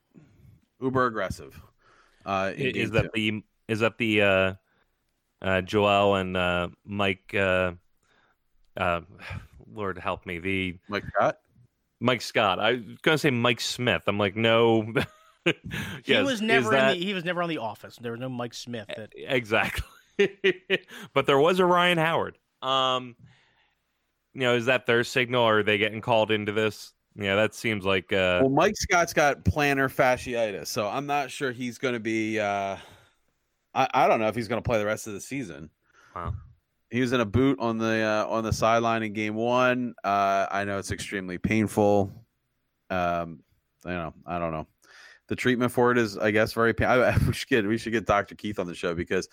[0.80, 1.60] uber aggressive.
[2.26, 3.30] Uh, is that two.
[3.32, 4.54] the is that the uh,
[5.42, 7.32] uh, Joel and uh, Mike?
[7.34, 7.72] Uh,
[8.76, 9.00] uh,
[9.72, 11.38] Lord help me, the Mike Scott.
[12.00, 12.58] Mike Scott.
[12.58, 14.02] I was gonna say Mike Smith.
[14.06, 14.92] I'm like, no.
[16.04, 16.94] he was never that...
[16.94, 17.96] in the, he was never on the office.
[18.00, 18.88] There was no Mike Smith.
[18.96, 19.12] That...
[19.16, 19.84] Exactly.
[21.14, 22.38] but there was a Ryan Howard.
[22.62, 23.16] Um,
[24.34, 25.42] you know, is that their signal?
[25.42, 26.92] Or are they getting called into this?
[27.16, 28.12] Yeah, that seems like.
[28.12, 28.40] Uh...
[28.42, 32.38] Well, Mike Scott's got plantar fasciitis, so I'm not sure he's going to be.
[32.38, 32.76] Uh...
[33.74, 35.70] I I don't know if he's going to play the rest of the season.
[36.14, 36.34] Wow.
[36.90, 39.94] He was in a boot on the uh, on the sideline in game one.
[40.02, 42.12] Uh, I know it's extremely painful.
[42.90, 43.40] Um,
[43.84, 44.66] you know, I don't know
[45.30, 46.74] the treatment for it is, I guess, very.
[46.74, 48.34] Pain- I, we should get we should get Dr.
[48.34, 49.28] Keith on the show because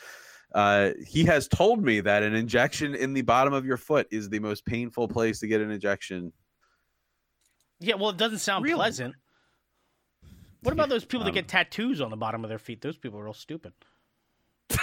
[0.56, 4.30] uh, he has told me that an injection in the bottom of your foot is
[4.30, 6.32] the most painful place to get an injection.
[7.80, 8.76] Yeah, well, it doesn't sound really?
[8.76, 9.16] pleasant.
[10.62, 12.82] What about those people um, that get tattoos on the bottom of their feet?
[12.82, 13.74] Those people are real stupid.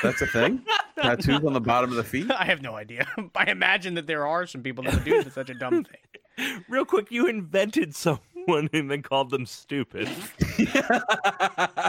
[0.02, 0.64] That's a thing.
[0.96, 2.30] tattoos on the bottom of the feet.
[2.38, 3.06] I have no idea.
[3.34, 6.62] I imagine that there are some people that would do such a dumb thing.
[6.68, 10.08] Real quick, you invented someone and then called them stupid.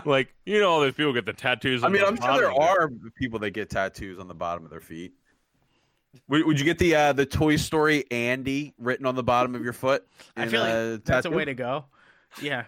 [0.06, 1.84] like you know, all those people get the tattoos.
[1.84, 4.80] I mean, I'm sure there are people that get tattoos on the bottom of their
[4.80, 5.14] feet.
[6.30, 9.64] Would, would you get the uh, the Toy Story Andy written on the bottom of
[9.64, 10.08] your foot?
[10.38, 11.86] In, I feel like uh, that's a way to go.
[12.42, 12.66] Yeah.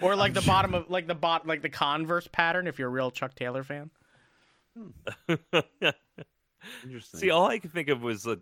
[0.00, 2.92] or like the bottom of like the bot like the Converse pattern if you're a
[2.92, 3.90] real Chuck Taylor fan.
[6.84, 7.20] Interesting.
[7.20, 8.38] See, all I could think of was a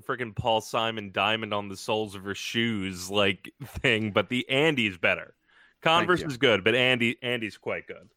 [0.00, 4.98] freaking Paul Simon diamond on the soles of her shoes like thing, but the Andy's
[4.98, 5.34] better.
[5.82, 8.10] Converse is good, but Andy Andy's quite good.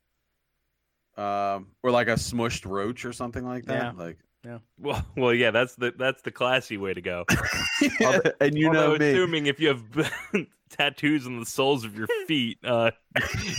[1.22, 3.96] Um, or like a smushed roach or something like that.
[3.96, 4.04] Yeah.
[4.04, 4.18] Like
[4.50, 4.58] yeah.
[4.80, 5.52] Well, well, yeah.
[5.52, 7.26] That's the that's the classy way to go.
[8.00, 8.20] yeah.
[8.40, 9.12] and you Although, know, me.
[9.12, 10.12] assuming if you have
[10.70, 12.92] tattoos on the soles of your feet, uh,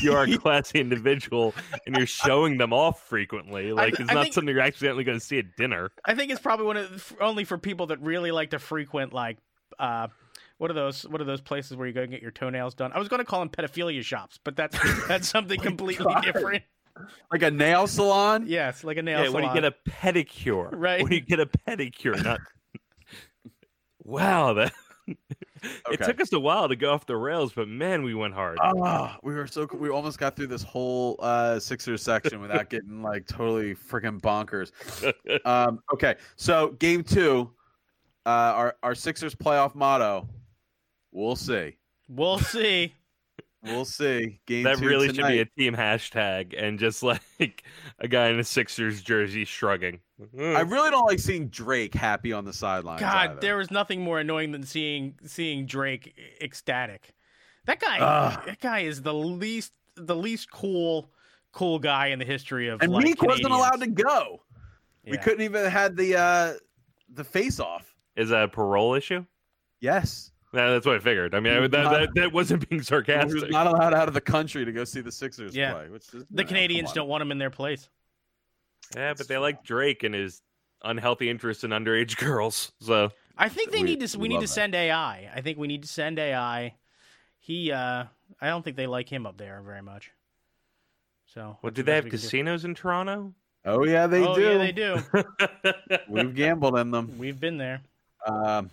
[0.00, 1.55] you are a classy individual,
[1.87, 3.72] and you're showing them off frequently.
[3.72, 5.90] Like I, it's I not think, something you're accidentally going to see at dinner.
[6.05, 9.38] I think it's probably one of only for people that really like to frequent like.
[9.79, 10.09] Uh,
[10.59, 11.05] what are those?
[11.05, 12.92] What are those places where you go and get your toenails done?
[12.92, 14.76] I was going to call them pedophilia shops, but that's
[15.09, 16.22] that's something oh completely God.
[16.22, 16.64] different.
[17.30, 18.44] Like a nail salon?
[18.46, 19.42] Yes, like a nail yeah, salon.
[19.42, 20.70] when you get a pedicure.
[20.80, 21.02] Right.
[21.02, 22.40] When you get a pedicure, not.
[24.04, 24.72] wow, that.
[25.62, 26.02] Okay.
[26.02, 28.56] It took us a while to go off the rails, but man, we went hard.
[28.62, 33.02] Oh, we were so we almost got through this whole uh, Sixers section without getting
[33.02, 34.72] like totally freaking bonkers.
[35.44, 37.50] um, okay, so game two,
[38.24, 40.26] uh, our our Sixers playoff motto.
[41.12, 41.76] We'll see.
[42.08, 42.94] We'll see.
[43.62, 44.40] We'll see.
[44.46, 45.29] Game that really tonight.
[45.29, 47.64] should be a team hashtag and just like
[47.99, 50.01] a guy in a Sixers jersey shrugging.
[50.38, 53.01] I really don't like seeing Drake happy on the sidelines.
[53.01, 53.40] God, either.
[53.40, 57.14] there was nothing more annoying than seeing seeing Drake ecstatic.
[57.66, 58.42] That guy, Ugh.
[58.46, 61.11] that guy is the least the least cool
[61.53, 62.83] cool guy in the history of.
[62.83, 63.49] And like, Meek Canadians.
[63.51, 64.42] wasn't allowed to go.
[65.05, 65.12] Yeah.
[65.12, 66.55] We couldn't even had the uh
[67.12, 67.94] the face off.
[68.16, 69.25] Is that a parole issue?
[69.81, 70.33] Yes.
[70.52, 71.34] Yeah, that's what I figured.
[71.34, 73.28] I mean, I, that, that, that wasn't being sarcastic.
[73.28, 75.74] He was not allowed out of the country to go see the Sixers yeah.
[75.74, 75.88] play.
[75.88, 77.88] Which is, the Canadians don't want him in their place.
[78.96, 80.42] Yeah, but they like Drake and his
[80.82, 82.72] unhealthy interest in underage girls.
[82.80, 84.18] So I think they we, need to.
[84.18, 84.48] We, we need to that.
[84.48, 85.30] send AI.
[85.34, 86.74] I think we need to send AI.
[87.38, 88.04] He, uh
[88.40, 90.10] I don't think they like him up there very much.
[91.26, 93.34] So, what do they have casinos in Toronto?
[93.64, 94.42] Oh yeah, they oh, do.
[94.42, 95.02] Yeah, they do.
[96.08, 97.16] We've gambled in them.
[97.18, 97.82] We've been there.
[98.26, 98.70] Um,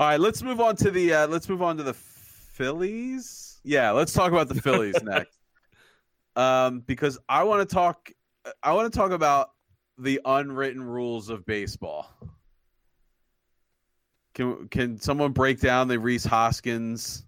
[0.00, 3.60] all right, let's move on to the uh, let's move on to the Phillies.
[3.64, 5.38] Yeah, let's talk about the Phillies next.
[6.36, 8.10] Um, because I want to talk
[8.62, 9.50] I want to talk about
[9.98, 12.10] the unwritten rules of baseball.
[14.32, 17.26] Can can someone break down the Rhys Hoskins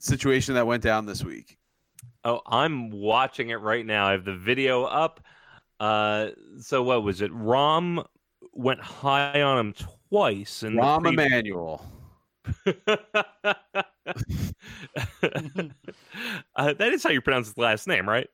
[0.00, 1.56] situation that went down this week?
[2.24, 4.08] Oh, I'm watching it right now.
[4.08, 5.20] I have the video up.
[5.78, 7.32] Uh, so what was it?
[7.32, 8.02] Rom
[8.52, 9.74] went high on him
[10.12, 11.84] twice, and Rahm pre- Emanuel.
[16.56, 18.28] uh, that is how you pronounce his last name, right?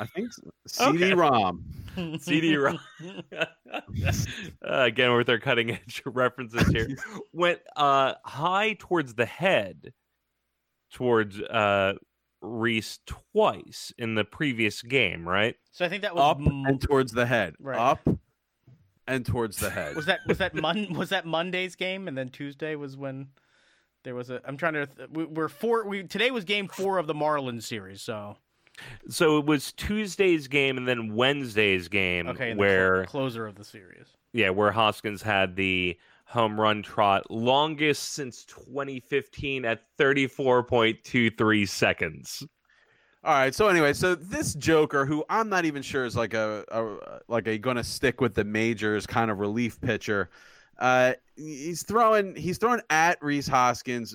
[0.00, 0.50] I think so.
[0.66, 1.14] CD okay.
[1.14, 1.64] Rom.
[2.18, 2.80] CD Rom.
[3.32, 3.42] uh,
[4.62, 6.88] again, with our cutting edge references here,
[7.32, 9.92] went uh, high towards the head,
[10.92, 11.94] towards uh,
[12.40, 15.54] Rhys twice in the previous game, right?
[15.70, 17.78] So I think that was up m- and towards the head, right.
[17.78, 18.00] up
[19.10, 19.96] and towards the head.
[19.96, 23.28] Was that was that Mon- was that Monday's game, and then Tuesday was when
[24.04, 24.40] there was a.
[24.44, 24.88] I'm trying to.
[25.10, 25.86] We, we're four.
[25.86, 28.02] We today was game four of the Marlins series.
[28.02, 28.36] So.
[29.10, 32.28] So it was Tuesday's game and then Wednesday's game.
[32.28, 34.06] Okay, where closer of the series.
[34.32, 42.46] Yeah, where Hoskins had the home run trot, longest since 2015 at 34.23 seconds.
[43.22, 43.54] All right.
[43.54, 47.46] So anyway, so this Joker, who I'm not even sure is like a, a like
[47.46, 50.30] a gonna stick with the majors kind of relief pitcher,
[50.78, 54.14] uh, he's throwing he's throwing at Rhys Hoskins.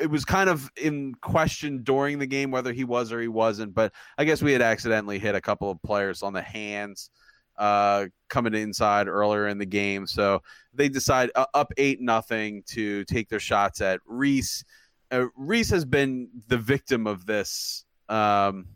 [0.00, 3.74] It was kind of in question during the game whether he was or he wasn't,
[3.74, 7.10] but I guess we had accidentally hit a couple of players on the hands
[7.58, 13.04] uh, coming inside earlier in the game, so they decide uh, up eight nothing to
[13.04, 14.64] take their shots at Rhys.
[15.10, 17.84] Uh, Rhys has been the victim of this.
[18.08, 18.68] Um,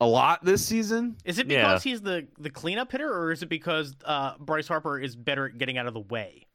[0.00, 1.16] a lot this season.
[1.24, 1.90] Is it because yeah.
[1.90, 5.58] he's the the cleanup hitter, or is it because uh, Bryce Harper is better at
[5.58, 6.46] getting out of the way?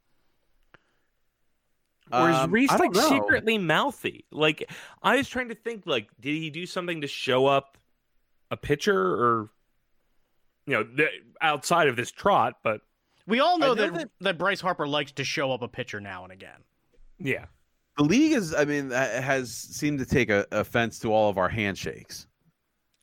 [2.11, 3.07] Or is um, Rhys like know.
[3.07, 4.25] secretly mouthy?
[4.31, 4.69] Like
[5.01, 7.77] I was trying to think, like, did he do something to show up
[8.49, 9.49] a pitcher, or
[10.65, 12.55] you know, th- outside of this trot?
[12.63, 12.81] But
[13.25, 16.01] we all know, know that, that that Bryce Harper likes to show up a pitcher
[16.01, 16.59] now and again.
[17.17, 17.45] Yeah,
[17.97, 18.53] the league is.
[18.53, 22.27] I mean, has seemed to take a, offense to all of our handshakes.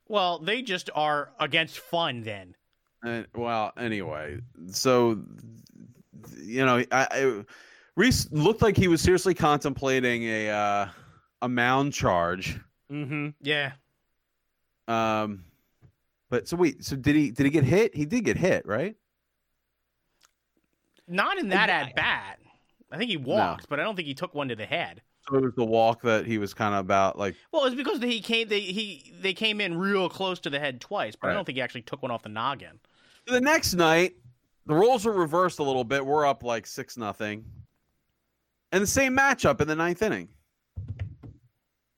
[0.09, 2.55] Well, they just are against fun then.
[3.03, 4.39] And, well, anyway,
[4.71, 5.23] so
[6.37, 7.45] you know, I, I
[7.97, 10.89] Rhys looked like he was seriously contemplating a uh,
[11.43, 12.59] a mound charge.
[12.91, 13.29] Mm-hmm.
[13.43, 13.73] Yeah.
[14.87, 15.45] Um,
[16.31, 17.95] but so wait, so did he did he get hit?
[17.95, 18.97] He did get hit, right?
[21.07, 22.39] Not in that at bat.
[22.91, 23.67] I think he walked, no.
[23.69, 25.03] but I don't think he took one to the head.
[25.29, 27.35] So it was the walk that he was kind of about like.
[27.53, 28.49] Well, it's because he came.
[28.49, 31.33] They he they came in real close to the head twice, but right.
[31.33, 32.81] I don't think he actually took one off the noggin.
[33.27, 34.15] The next night,
[34.65, 36.05] the roles were reversed a little bit.
[36.05, 37.45] We're up like six nothing,
[38.73, 40.29] and the same matchup in the ninth inning.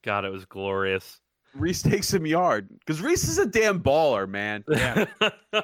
[0.03, 1.21] God, it was glorious.
[1.55, 4.65] Rhys takes him yard because Rhys is a damn baller, man.
[4.69, 5.07] Yeah.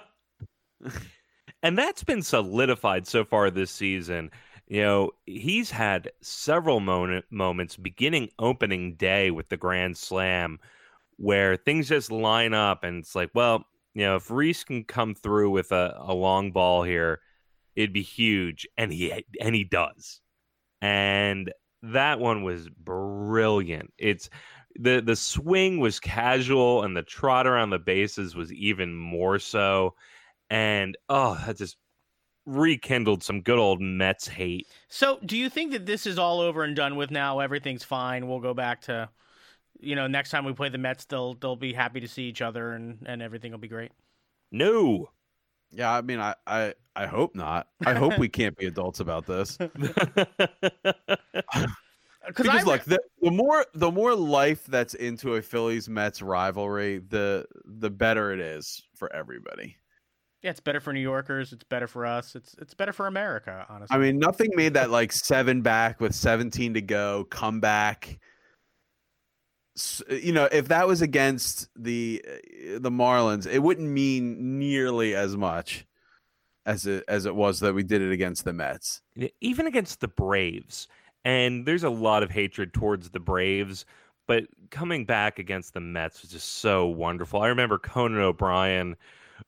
[1.63, 4.31] and that's been solidified so far this season
[4.67, 10.59] you know, he's had several moment, moments beginning opening day with the Grand Slam
[11.19, 15.15] where things just line up and it's like, well, you know, if Rhys can come
[15.15, 17.21] through with a, a long ball here,
[17.75, 18.67] it'd be huge.
[18.77, 20.21] And he and he does.
[20.83, 21.53] And
[21.83, 23.93] that one was brilliant.
[23.97, 24.29] It's
[24.75, 29.95] the the swing was casual and the trot around the bases was even more so.
[30.51, 31.79] And oh, that just
[32.47, 34.67] rekindled some good old Mets hate.
[34.89, 37.41] So, do you think that this is all over and done with now?
[37.41, 38.29] Everything's fine.
[38.29, 39.09] We'll go back to,
[39.81, 42.41] you know, next time we play the Mets, they'll they'll be happy to see each
[42.41, 43.93] other and and everything will be great.
[44.51, 45.11] No.
[45.73, 47.69] Yeah, I mean, I I, I hope not.
[47.85, 49.59] I hope we can't be adults about this.
[52.27, 52.63] because I...
[52.63, 57.91] look, the, the more the more life that's into a Phillies Mets rivalry, the the
[57.91, 59.77] better it is for everybody.
[60.47, 61.53] Yeah, it's better for New Yorkers.
[61.53, 62.37] It's better for us.
[62.37, 63.97] It's it's better for America, honestly.
[63.97, 68.21] I mean, nothing made that like seven back with 17 to go come back.
[70.09, 75.37] You know, if that was against the uh, the Marlins, it wouldn't mean nearly as
[75.37, 75.85] much
[76.65, 79.03] as it as it was that we did it against the Mets.
[79.41, 80.87] Even against the Braves.
[81.25, 83.85] And there's a lot of hatred towards the Braves,
[84.29, 87.43] but coming back against the Mets was just so wonderful.
[87.43, 88.95] I remember Conan O'Brien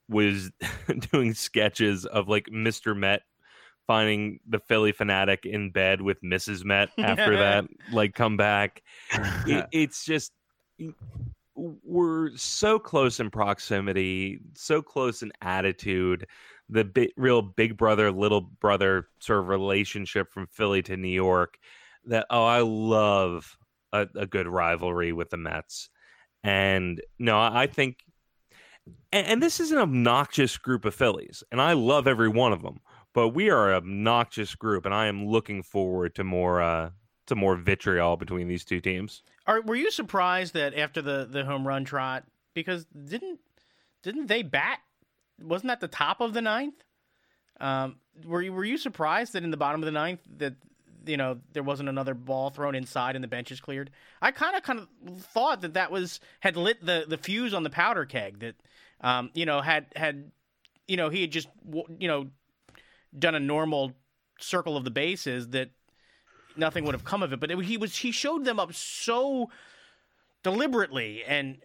[0.09, 0.51] was
[1.13, 2.97] doing sketches of like Mr.
[2.97, 3.23] Met
[3.89, 6.65] finding the Philly fanatic in bed with Mrs.
[6.65, 8.83] Met after that like come back.
[9.47, 10.33] It, it's just
[11.57, 16.27] we're so close in proximity, so close in attitude.
[16.69, 21.59] The bi- real big brother, little brother sort of relationship from Philly to New York.
[22.05, 23.57] That oh, I love
[23.93, 25.89] a, a good rivalry with the Mets.
[26.45, 27.99] And no, I think
[29.13, 32.63] and, and this is an obnoxious group of Phillies, and I love every one of
[32.63, 32.81] them.
[33.15, 36.91] But we are an obnoxious group, and I am looking forward to more uh,
[37.27, 39.23] to more vitriol between these two teams.
[39.47, 42.25] Are, were you surprised that after the, the home run trot,
[42.55, 43.41] because didn't
[44.03, 44.81] didn't they bat?
[45.41, 46.85] Wasn't that the top of the ninth?
[47.61, 50.55] Um, were you were you surprised that in the bottom of the ninth that
[51.07, 53.91] you know there wasn't another ball thrown inside and the benches cleared?
[54.21, 54.89] I kind of kind of
[55.23, 58.55] thought that that was had lit the the fuse on the powder keg that
[59.01, 60.31] um, you know had had
[60.87, 61.49] you know he had just
[61.99, 62.29] you know
[63.17, 63.93] done a normal
[64.41, 65.71] circle of the bases that
[66.57, 67.41] nothing would have come of it.
[67.41, 69.51] But it, he was he showed them up so
[70.43, 71.59] deliberately and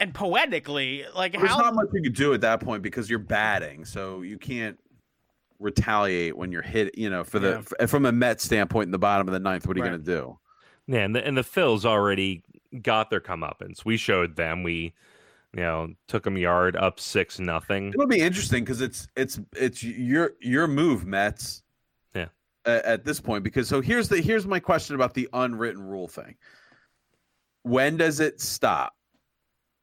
[0.00, 1.04] and poetically.
[1.14, 4.22] Like There's how not much you could do at that point because you're batting, so
[4.22, 4.78] you can't
[5.58, 6.96] retaliate when you're hit.
[6.98, 7.86] You know, for the yeah.
[7.86, 10.04] from a Met standpoint in the bottom of the ninth, what are you going to
[10.04, 10.38] do?
[10.86, 12.42] Yeah, and the, and the Phils already
[12.80, 13.84] got their comeuppance.
[13.84, 14.62] We showed them.
[14.62, 14.92] We
[15.54, 17.88] you know took them yard up six nothing.
[17.88, 21.62] It'll be interesting because it's it's it's your your move, Mets.
[22.14, 22.26] Yeah.
[22.64, 26.08] At, at this point, because so here's the here's my question about the unwritten rule
[26.08, 26.36] thing.
[27.62, 28.94] When does it stop?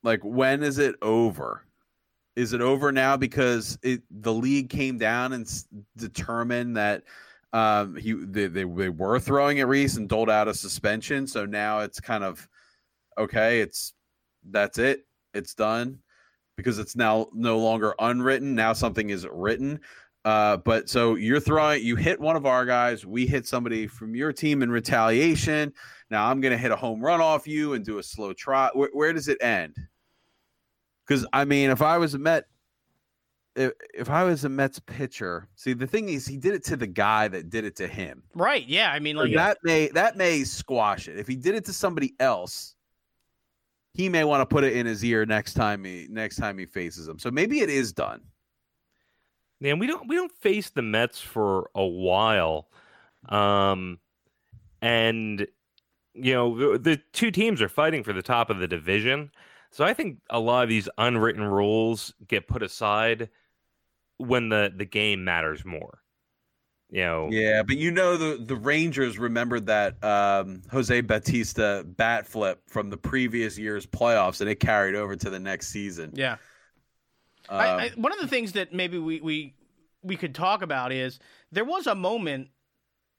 [0.04, 1.66] Like when is it over?
[2.36, 7.04] Is it over now because it the league came down and s- determined that
[7.54, 11.46] um, he they, they, they were throwing at Rhys and doled out a suspension, so
[11.46, 12.48] now it's kind of
[13.18, 13.62] okay.
[13.62, 13.94] It's
[14.50, 15.06] that's it.
[15.34, 16.00] It's done
[16.58, 18.56] because it's now no longer unwritten.
[18.56, 19.80] Now something is written.
[20.26, 23.06] Uh, but so you're throwing, you hit one of our guys.
[23.06, 25.74] We hit somebody from your team in retaliation.
[26.10, 28.76] Now I'm going to hit a home run off you and do a slow trot.
[28.76, 29.76] Where, where does it end?
[31.06, 32.46] Because I mean, if I was a Met,
[33.56, 36.78] if, if I was a Mets pitcher, see the thing is, he did it to
[36.78, 38.24] the guy that did it to him.
[38.34, 38.66] Right?
[38.66, 38.92] Yeah.
[38.92, 41.20] I mean, like that may that may squash it.
[41.20, 42.76] If he did it to somebody else,
[43.94, 46.66] he may want to put it in his ear next time he next time he
[46.66, 47.20] faces him.
[47.20, 48.22] So maybe it is done.
[49.60, 52.68] Man, we don't we don't face the Mets for a while,
[53.30, 54.00] um,
[54.82, 55.48] and
[56.14, 59.32] you know the, the two teams are fighting for the top of the division.
[59.72, 63.30] So I think a lot of these unwritten rules get put aside
[64.18, 66.03] when the the game matters more.
[66.94, 67.30] You know.
[67.32, 72.92] Yeah, but you know the the Rangers remembered that um, Jose Bautista bat flip from
[72.92, 76.12] the previous year's playoffs, and it carried over to the next season.
[76.14, 76.34] Yeah.
[77.50, 79.56] Um, I, I, one of the things that maybe we, we
[80.04, 81.18] we could talk about is
[81.52, 82.50] there was a moment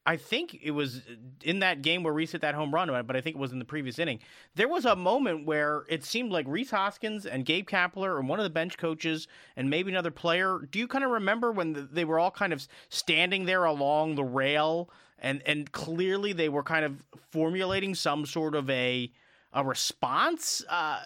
[0.06, 1.00] I think it was
[1.42, 3.58] in that game where Rhys hit that home run, but I think it was in
[3.58, 4.18] the previous inning.
[4.54, 8.38] There was a moment where it seemed like Rhys Hoskins and Gabe Kapler and one
[8.38, 9.26] of the bench coaches
[9.56, 10.68] and maybe another player.
[10.70, 14.24] Do you kind of remember when they were all kind of standing there along the
[14.24, 19.10] rail and and clearly they were kind of formulating some sort of a
[19.54, 20.62] a response?
[20.68, 21.00] Uh,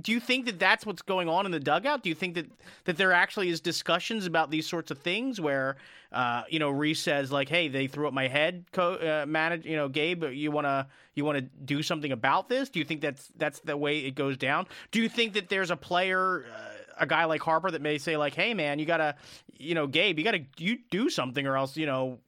[0.00, 2.02] do you think that that's what's going on in the dugout?
[2.02, 2.46] Do you think that
[2.84, 5.76] that there actually is discussions about these sorts of things where,
[6.12, 9.64] uh, you know, Rhys says like, "Hey, they threw up my head, co- uh, manage,
[9.64, 13.32] you know, Gabe, you wanna you wanna do something about this?" Do you think that's
[13.36, 14.66] that's the way it goes down?
[14.90, 18.16] Do you think that there's a player, uh, a guy like Harper, that may say
[18.16, 19.14] like, "Hey, man, you gotta,
[19.58, 22.18] you know, Gabe, you gotta you do something, or else, you know."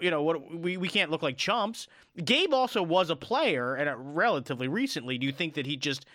[0.00, 0.52] You know what?
[0.52, 1.86] We, we can't look like chumps.
[2.24, 5.16] Gabe also was a player, and relatively recently.
[5.16, 6.06] Do you think that he just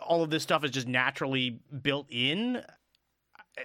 [0.00, 2.62] all of this stuff is just naturally built in.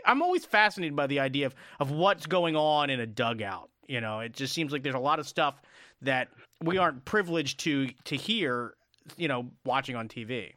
[0.05, 3.69] I'm always fascinated by the idea of of what's going on in a dugout.
[3.88, 5.61] You know, it just seems like there's a lot of stuff
[6.01, 6.29] that
[6.61, 8.75] we aren't privileged to to hear.
[9.17, 10.53] You know, watching on TV.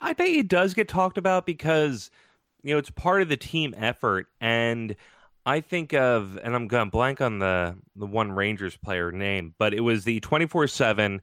[0.00, 2.10] I bet it does get talked about because
[2.62, 4.94] you know it's part of the team effort, and
[5.44, 9.74] I think of and I'm going blank on the the one Rangers player name, but
[9.74, 11.22] it was the 24 seven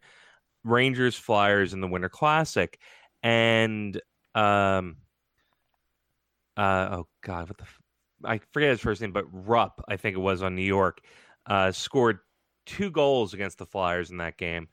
[0.67, 2.79] Rangers Flyers in the Winter Classic,
[3.23, 3.99] and
[4.35, 4.97] um,
[6.55, 7.81] uh, oh god, what the f-
[8.23, 11.01] I forget his first name, but Rupp, I think it was on New York,
[11.45, 12.19] uh, scored
[12.65, 14.67] two goals against the Flyers in that game,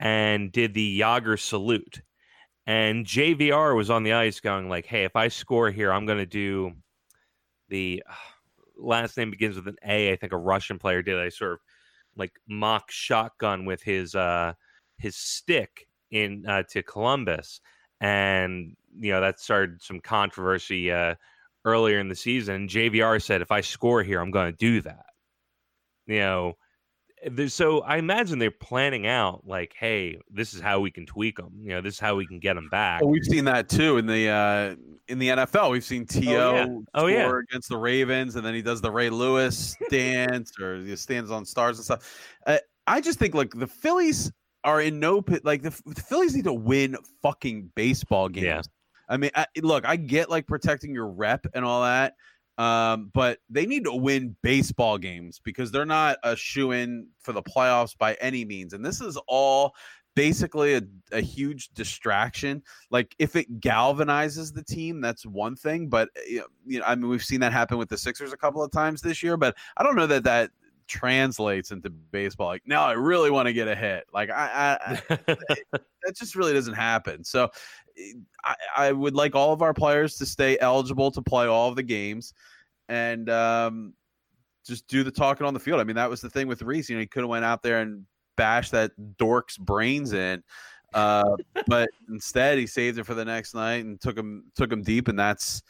[0.00, 2.02] and did the Jagr salute.
[2.66, 6.18] And JVR was on the ice going like, "Hey, if I score here, I'm going
[6.18, 6.72] to do
[7.68, 8.02] the
[8.76, 10.12] last name begins with an A.
[10.12, 11.18] I think a Russian player did.
[11.18, 11.58] I sort of
[12.16, 14.52] like mock shotgun with his uh
[14.98, 17.60] his stick in uh, to Columbus,
[18.00, 21.14] and you know that started some controversy uh,
[21.64, 22.68] earlier in the season.
[22.68, 25.06] JVR said, "If I score here, I'm going to do that."
[26.06, 26.54] You know,
[27.48, 31.52] so I imagine they're planning out like, "Hey, this is how we can tweak them.
[31.60, 34.06] You know, this is how we can get them back." We've seen that too in
[34.06, 34.76] the uh,
[35.08, 35.70] in the NFL.
[35.70, 36.38] We've seen T.O.
[36.38, 36.66] Oh, yeah.
[36.94, 37.38] oh, yeah.
[37.50, 41.44] against the Ravens, and then he does the Ray Lewis dance or he stands on
[41.44, 42.28] stars and stuff.
[42.46, 44.30] Uh, I just think like the Phillies
[44.64, 45.44] are in no pit.
[45.44, 48.44] Like the, the, Phillies need to win fucking baseball games.
[48.44, 48.62] Yeah.
[49.08, 52.14] I mean, I, look, I get like protecting your rep and all that,
[52.56, 57.32] um, but they need to win baseball games because they're not a shoe in for
[57.32, 58.72] the playoffs by any means.
[58.72, 59.74] And this is all
[60.14, 62.62] basically a, a huge distraction.
[62.90, 65.88] Like if it galvanizes the team, that's one thing.
[65.88, 68.70] But you know, I mean, we've seen that happen with the Sixers a couple of
[68.70, 69.36] times this year.
[69.36, 70.50] But I don't know that that
[70.86, 72.48] translates into baseball.
[72.48, 74.04] Like now, I really want to get a hit.
[74.12, 75.16] Like I, I, I
[75.72, 77.24] that just really doesn't happen.
[77.24, 77.50] So
[78.44, 81.76] I, I would like all of our players to stay eligible to play all of
[81.76, 82.34] the games,
[82.88, 83.94] and um,
[84.66, 85.80] just do the talking on the field.
[85.80, 86.88] I mean, that was the thing with Rhys.
[86.88, 88.04] You know, he could have went out there and
[88.36, 90.42] bashed that dork's brains in.
[90.92, 94.82] Uh, but instead, he saved it for the next night and took him took him
[94.82, 95.62] deep, and that's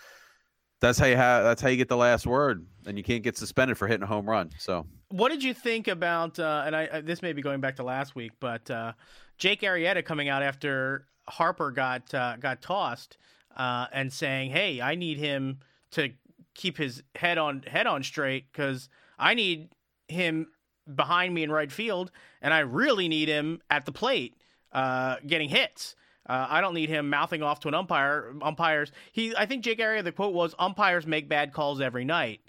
[0.85, 3.37] that's how you have that's how you get the last word, and you can't get
[3.37, 4.51] suspended for hitting a home run.
[4.59, 6.39] So, what did you think about?
[6.39, 8.93] Uh, and I, I, this may be going back to last week, but uh,
[9.39, 13.16] Jake Arrieta coming out after Harper got uh, got tossed
[13.57, 15.61] uh, and saying, "Hey, I need him
[15.93, 16.11] to
[16.55, 19.70] keep his head on head on straight because I need
[20.09, 20.49] him
[20.95, 22.11] behind me in right field,
[22.43, 24.35] and I really need him at the plate
[24.72, 25.97] uh, getting hits."
[26.27, 28.35] Uh, I don't need him mouthing off to an umpire.
[28.41, 32.41] Umpires, he, I think Jake Arrieta, the quote was, "Umpires make bad calls every night."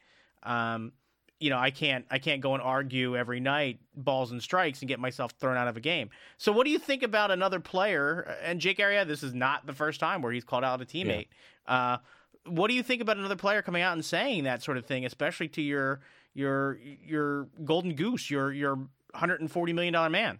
[0.43, 0.93] Um,
[1.39, 4.87] you know, I can't I can't go and argue every night balls and strikes and
[4.87, 6.09] get myself thrown out of a game.
[6.37, 9.07] So what do you think about another player and Jake Arrieta?
[9.07, 11.27] This is not the first time where he's called out a teammate.
[11.67, 11.73] Yeah.
[11.73, 11.97] Uh,
[12.47, 15.05] what do you think about another player coming out and saying that sort of thing,
[15.05, 15.99] especially to your
[16.33, 20.39] your your golden goose, your your 140 million dollar man?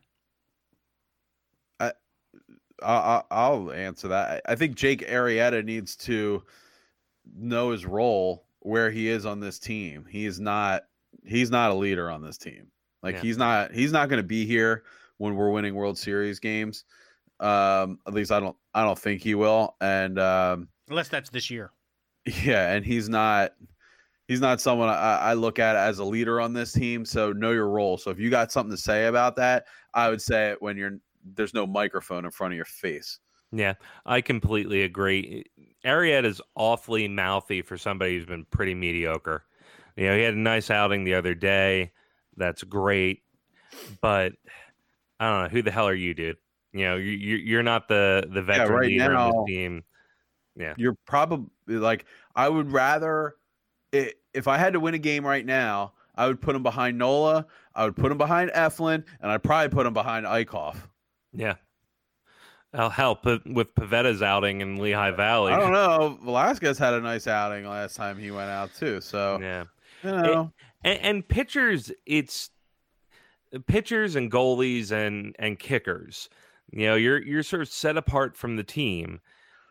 [2.84, 4.42] I, I I'll answer that.
[4.48, 6.44] I think Jake Arrieta needs to
[7.36, 10.06] know his role where he is on this team.
[10.10, 10.84] He is not
[11.24, 12.68] he's not a leader on this team.
[13.04, 13.22] Like yeah.
[13.22, 14.84] he's not he's not going to be here
[15.18, 16.86] when we're winning World Series games.
[17.40, 19.76] Um, at least I don't I don't think he will.
[19.82, 21.72] And um, unless that's this year.
[22.44, 23.54] Yeah, and he's not
[24.28, 27.06] he's not someone I, I, look at as a leader on this team.
[27.06, 27.98] So know your role.
[27.98, 30.98] So if you got something to say about that, I would say it when you're
[31.26, 33.20] there's no microphone in front of your face.
[33.52, 35.46] Yeah, I completely agree.
[35.86, 39.46] Arrieta is awfully mouthy for somebody who's been pretty mediocre.
[39.96, 41.92] You know, he had a nice outing the other day.
[42.36, 43.24] That's great,
[44.02, 44.34] but
[45.20, 46.38] I don't know who the hell are you, dude.
[46.74, 49.84] You know, you you're not the the veteran yeah, right leader now, of the team.
[50.58, 52.06] Yeah, you're probably like
[52.36, 53.36] I would rather
[53.94, 57.46] if I had to win a game right now, I would put him behind Nola.
[57.74, 60.78] I would put him behind Eflin, and I'd probably put him behind Eickhoff.
[61.36, 61.56] Yeah,
[62.74, 65.54] I'll help with Pivetta's outing in Lehigh Valley.
[65.54, 66.20] I don't know.
[66.24, 69.02] Velasquez had a nice outing last time he went out too.
[69.02, 69.66] So yeah,
[70.04, 70.52] you know.
[70.84, 72.50] It, and, and pitchers, it's
[73.68, 76.30] pitchers and goalies and and kickers.
[76.72, 79.20] You know, you're you're sort of set apart from the team.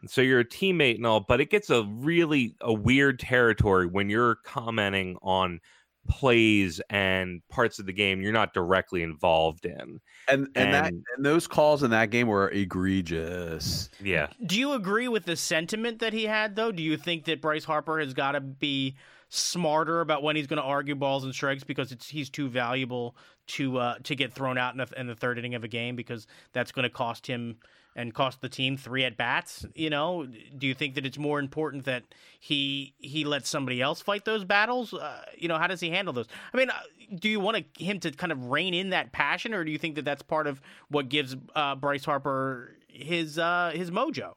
[0.07, 4.11] So you're a teammate and all, but it gets a really a weird territory when
[4.11, 5.61] you're commenting on
[6.09, 10.01] plays and parts of the game you're not directly involved in.
[10.29, 13.91] And and, and that and those calls in that game were egregious.
[14.03, 14.29] Yeah.
[14.47, 16.73] Do you agree with the sentiment that he had though?
[16.73, 18.97] Do you think that Bryce Harper has got to be
[19.31, 23.17] smarter about when he's going to argue balls and strikes because it's he's too valuable
[23.47, 25.97] to uh, to get thrown out in the, in the third inning of a game
[25.97, 27.57] because that's going to cost him
[27.97, 29.65] and cost the team three at bats.
[29.75, 30.27] You know,
[30.57, 32.03] do you think that it's more important that
[32.41, 34.93] he he lets somebody else fight those battles?
[34.93, 36.27] Uh, you know, how does he handle those?
[36.53, 36.75] I mean, uh,
[37.19, 39.95] do you want him to kind of rein in that passion, or do you think
[39.97, 44.35] that that's part of what gives uh, Bryce Harper his uh, his mojo?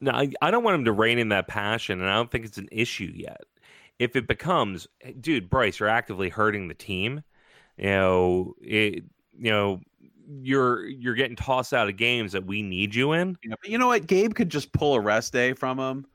[0.00, 2.44] No, I, I don't want him to rein in that passion, and I don't think
[2.46, 3.42] it's an issue yet.
[3.98, 4.88] If it becomes,
[5.20, 7.22] dude, Bryce, you're actively hurting the team.
[7.76, 9.04] You know, it,
[9.38, 9.80] you know,
[10.42, 13.36] you're you're getting tossed out of games that we need you in.
[13.42, 14.06] Yeah, but you know what?
[14.06, 16.06] Gabe could just pull a rest day from him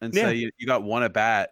[0.00, 0.28] and yeah.
[0.28, 1.50] say you, you, got one at bat.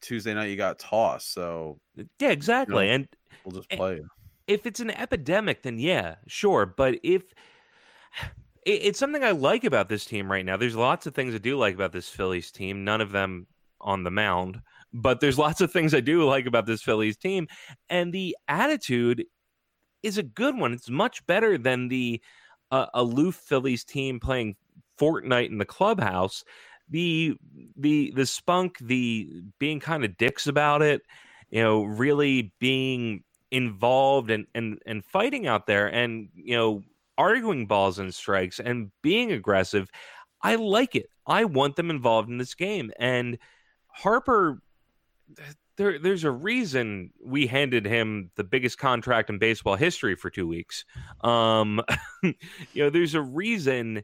[0.00, 1.32] Tuesday night you got tossed.
[1.32, 2.86] So uh, yeah, exactly.
[2.86, 3.08] You know, and
[3.44, 4.00] we'll just eh, play.
[4.46, 6.66] If it's an epidemic, then yeah, sure.
[6.66, 7.22] But if
[8.64, 11.38] it, it's something I like about this team right now, there's lots of things I
[11.38, 12.84] do like about this Phillies team.
[12.84, 13.46] None of them
[13.80, 14.60] on the mound
[14.92, 17.46] but there's lots of things I do like about this Phillies team.
[17.90, 19.24] And the attitude
[20.02, 20.72] is a good one.
[20.72, 22.20] It's much better than the
[22.70, 24.56] uh, aloof Phillies team playing
[24.98, 26.44] Fortnite in the clubhouse.
[26.90, 27.36] The
[27.76, 29.28] the the spunk, the
[29.58, 31.02] being kind of dicks about it,
[31.50, 36.82] you know, really being involved and and and fighting out there, and you know,
[37.18, 39.90] arguing balls and strikes and being aggressive.
[40.40, 41.10] I like it.
[41.26, 43.38] I want them involved in this game, and
[43.88, 44.62] Harper
[45.78, 50.46] there there's a reason we handed him the biggest contract in baseball history for two
[50.46, 50.84] weeks.
[51.22, 51.80] Um,
[52.22, 52.34] you
[52.74, 54.02] know, there's a reason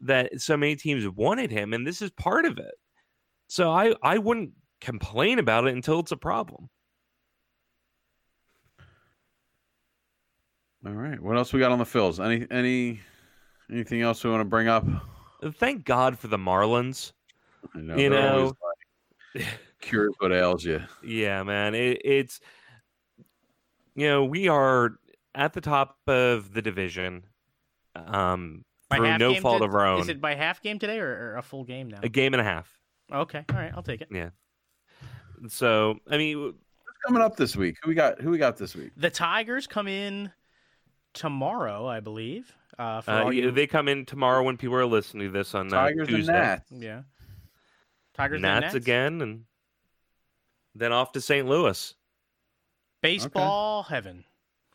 [0.00, 2.74] that so many teams wanted him, and this is part of it.
[3.46, 4.50] So I I wouldn't
[4.80, 6.68] complain about it until it's a problem.
[10.84, 11.20] All right.
[11.20, 12.24] What else we got on the Phils?
[12.24, 13.00] Any any
[13.70, 14.84] anything else we want to bring up?
[15.54, 17.12] Thank God for the Marlins.
[17.74, 18.56] I know, you know,
[19.82, 20.80] cures what ails you.
[21.04, 21.74] Yeah, man.
[21.74, 22.40] It, it's
[23.94, 24.92] you know we are
[25.34, 27.24] at the top of the division.
[27.94, 30.00] Um, by through no fault to, of our own.
[30.00, 32.00] Is it by half game today or, or, a full game now?
[32.02, 32.70] A game and a half.
[33.12, 34.08] Okay, all right, I'll take it.
[34.10, 34.30] Yeah.
[35.48, 36.56] So I mean, what's
[37.06, 37.76] coming up this week?
[37.82, 38.20] Who we got?
[38.20, 38.92] Who we got this week?
[38.96, 40.30] The Tigers come in
[41.12, 42.54] tomorrow, I believe.
[42.78, 43.50] Uh, for uh you...
[43.50, 46.32] They come in tomorrow when people are listening to this on uh, Tigers Tuesday.
[46.32, 46.70] and Nats.
[46.70, 47.02] Yeah.
[48.14, 49.44] Tigers Nats, and Nats again, and
[50.74, 51.46] then off to St.
[51.46, 51.94] Louis.
[53.02, 53.94] Baseball okay.
[53.94, 54.24] heaven.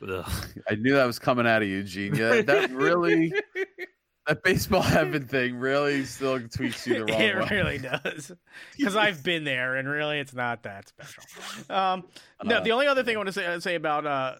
[0.08, 0.32] Ugh.
[0.70, 2.16] I knew that was coming out of you, Gene.
[2.16, 3.34] Yeah, that really
[4.28, 7.46] that baseball heaven thing really still tweets you the wrong it way.
[7.46, 8.32] It really does.
[8.78, 11.24] Because I've been there, and really, it's not that special.
[11.70, 12.04] Um,
[12.44, 14.36] no, uh, the only other thing I want to say, say about uh,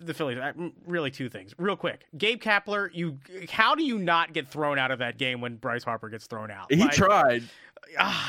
[0.00, 0.38] the Phillies,
[0.86, 2.04] really two things, real quick.
[2.16, 3.18] Gabe Kapler, you,
[3.50, 6.50] how do you not get thrown out of that game when Bryce Harper gets thrown
[6.50, 6.72] out?
[6.72, 7.42] He like, tried.
[7.98, 8.24] Uh,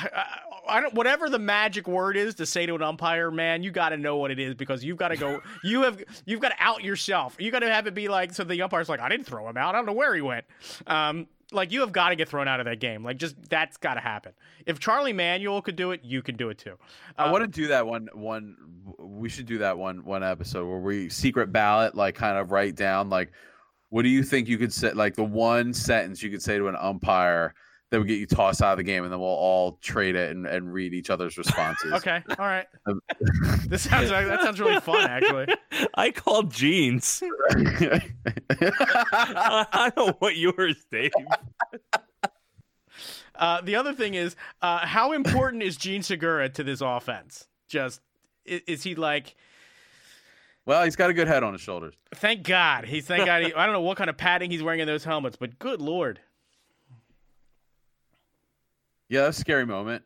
[0.67, 0.93] I don't.
[0.93, 4.17] Whatever the magic word is to say to an umpire, man, you got to know
[4.17, 5.41] what it is because you've got to go.
[5.63, 7.35] You have you've got to out yourself.
[7.39, 8.43] You got to have it be like so.
[8.43, 9.75] The umpire's like, I didn't throw him out.
[9.75, 10.45] I don't know where he went.
[10.87, 13.03] Um, like you have got to get thrown out of that game.
[13.03, 14.33] Like just that's got to happen.
[14.65, 16.77] If Charlie Manuel could do it, you can do it too.
[17.17, 18.09] Uh, I want to do that one.
[18.13, 18.57] One
[18.99, 22.75] we should do that one one episode where we secret ballot, like kind of write
[22.75, 23.31] down like
[23.89, 26.67] what do you think you could say, like the one sentence you could say to
[26.67, 27.53] an umpire
[27.93, 30.31] that would get you tossed out of the game, and then we'll all trade it
[30.31, 31.93] and, and read each other's responses.
[31.97, 32.65] okay, all right.
[33.67, 35.45] this sounds like, that sounds really fun, actually.
[35.93, 37.21] I called jeans.
[37.51, 38.01] I
[39.95, 41.11] don't want yours, Dave.
[43.35, 47.45] Uh, the other thing is, uh, how important is Jean Segura to this offense?
[47.67, 48.01] Just
[48.43, 49.35] is, is, he like?
[50.65, 51.93] Well, he's got a good head on his shoulders.
[52.15, 52.85] Thank God.
[52.85, 53.43] He's thank God.
[53.43, 55.79] He, I don't know what kind of padding he's wearing in those helmets, but good
[55.79, 56.21] lord.
[59.13, 60.03] Yeah, that's a scary moment.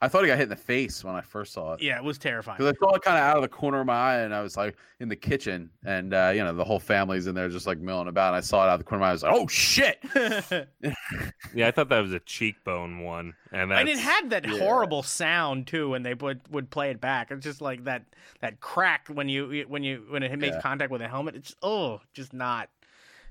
[0.00, 1.82] I thought he got hit in the face when I first saw it.
[1.82, 2.58] Yeah, it was terrifying.
[2.58, 4.40] Because I saw it kind of out of the corner of my eye, and I
[4.40, 7.66] was like in the kitchen, and uh, you know the whole family's in there just
[7.66, 8.34] like milling about.
[8.34, 9.10] And I saw it out of the corner of my eye.
[9.10, 9.98] I was like, "Oh shit!"
[11.56, 14.58] yeah, I thought that was a cheekbone one, and and it had that yeah.
[14.58, 17.32] horrible sound too when they would would play it back.
[17.32, 18.04] It's just like that
[18.42, 20.62] that crack when you when you when it makes yeah.
[20.62, 21.34] contact with a helmet.
[21.34, 22.70] It's oh, just not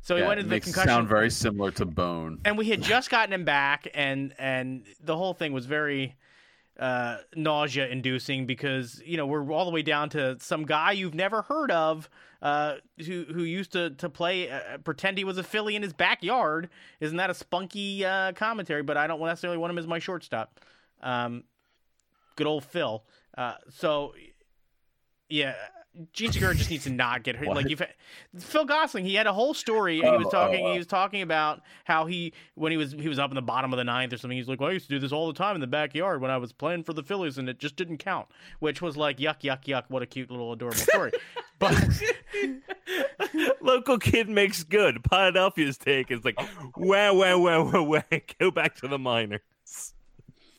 [0.01, 0.89] so he yeah, went into the concussion.
[0.89, 2.39] Sound very similar to Bone.
[2.43, 6.15] And we had just gotten him back, and and the whole thing was very
[6.79, 11.13] uh, nausea inducing because you know we're all the way down to some guy you've
[11.13, 12.09] never heard of
[12.41, 12.75] uh,
[13.05, 16.69] who who used to to play uh, pretend he was a Philly in his backyard.
[16.99, 18.81] Isn't that a spunky uh, commentary?
[18.81, 20.59] But I don't necessarily want him as my shortstop.
[21.03, 21.43] Um,
[22.35, 23.03] good old Phil.
[23.37, 24.15] Uh, so
[25.29, 25.53] yeah,
[26.13, 27.49] Jean Segura just needs to not get hurt.
[27.49, 27.57] What?
[27.57, 27.81] Like you've
[28.39, 29.99] Phil Gosselin, he had a whole story.
[29.99, 30.65] And he was oh, talking.
[30.65, 30.71] Oh, oh.
[30.71, 33.73] He was talking about how he when he was he was up in the bottom
[33.73, 34.37] of the ninth or something.
[34.37, 36.31] He's like, well, I used to do this all the time in the backyard when
[36.31, 38.27] I was playing for the Phillies, and it just didn't count.
[38.59, 39.83] Which was like yuck, yuck, yuck.
[39.89, 41.11] What a cute little adorable story.
[41.59, 42.01] but
[43.61, 45.01] local kid makes good.
[45.09, 46.39] Philadelphia's take is like,
[46.77, 48.19] wow, wow, wow, wow, wow.
[48.39, 49.41] Go back to the minors.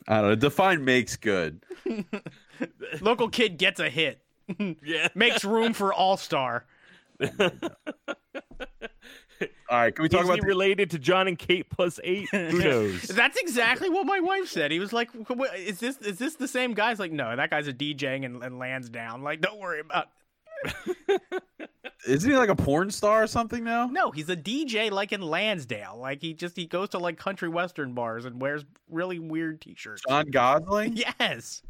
[0.07, 0.35] I don't know.
[0.35, 1.63] Define makes good.
[3.01, 4.22] local kid gets a hit.
[4.83, 5.07] yeah.
[5.15, 6.65] Makes room for All Star.
[9.69, 10.47] All right, can we talk Is about the...
[10.47, 12.27] related to John and Kate plus eight?
[12.31, 13.01] Who knows?
[13.03, 14.71] That's exactly what my wife said.
[14.71, 15.09] He was like,
[15.57, 18.91] "Is this is this the same guy's like, no, that guy's a DJing and, and
[18.91, 19.23] down.
[19.23, 20.07] Like, don't worry about."
[22.07, 23.87] Isn't he like a porn star or something now?
[23.87, 25.97] No, he's a DJ like in Lansdale.
[25.97, 30.03] Like he just he goes to like country western bars and wears really weird t-shirts.
[30.07, 30.97] Jon Gosselin?
[31.19, 31.61] Yes.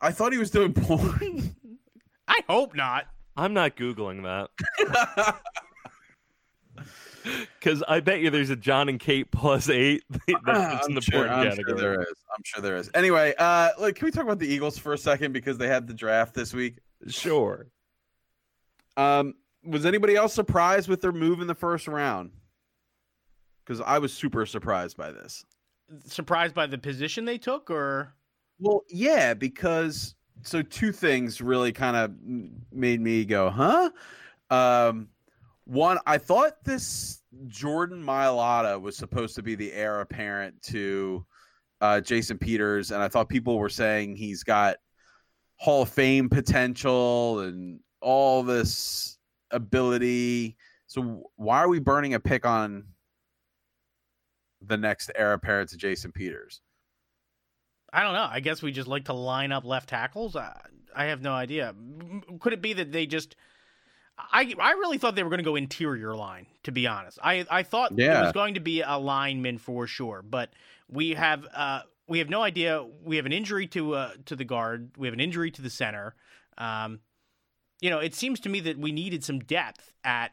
[0.00, 1.54] I thought he was doing porn.
[2.28, 3.06] I hope not.
[3.36, 5.40] I'm not googling that.
[7.58, 10.02] Because I bet you there's a John and Kate plus eight
[10.46, 11.78] that's in the sure, porn I'm category.
[11.78, 12.14] Sure there is.
[12.34, 12.90] I'm sure there is.
[12.94, 15.86] Anyway, uh, look, can we talk about the Eagles for a second because they had
[15.86, 16.78] the draft this week?
[17.08, 17.66] Sure.
[18.96, 19.34] Um,
[19.64, 22.30] was anybody else surprised with their move in the first round?
[23.64, 25.44] Because I was super surprised by this.
[26.06, 28.14] Surprised by the position they took, or
[28.58, 32.12] well, yeah, because so two things really kind of
[32.72, 33.90] made me go, huh?
[34.50, 35.08] Um,
[35.64, 41.26] one, I thought this Jordan Mailata was supposed to be the heir apparent to
[41.80, 44.76] uh, Jason Peters, and I thought people were saying he's got
[45.56, 49.18] Hall of Fame potential and all this
[49.50, 50.56] ability.
[50.86, 52.84] So why are we burning a pick on
[54.62, 56.62] the next heir apparent to Jason Peters?
[57.92, 58.28] I don't know.
[58.30, 60.36] I guess we just like to line up left tackles.
[60.36, 60.60] I,
[60.94, 61.74] I have no idea.
[62.40, 63.36] Could it be that they just?
[64.18, 66.46] I I really thought they were going to go interior line.
[66.64, 68.20] To be honest, I I thought yeah.
[68.20, 70.22] it was going to be a lineman for sure.
[70.22, 70.50] But
[70.88, 72.84] we have uh we have no idea.
[73.04, 74.90] We have an injury to uh to the guard.
[74.98, 76.14] We have an injury to the center.
[76.58, 77.00] Um,
[77.80, 80.32] you know, it seems to me that we needed some depth at,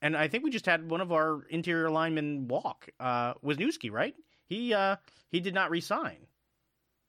[0.00, 2.88] and I think we just had one of our interior linemen walk.
[2.98, 4.14] Uh, Wisniewski, right?
[4.46, 4.96] He uh
[5.30, 6.26] he did not resign.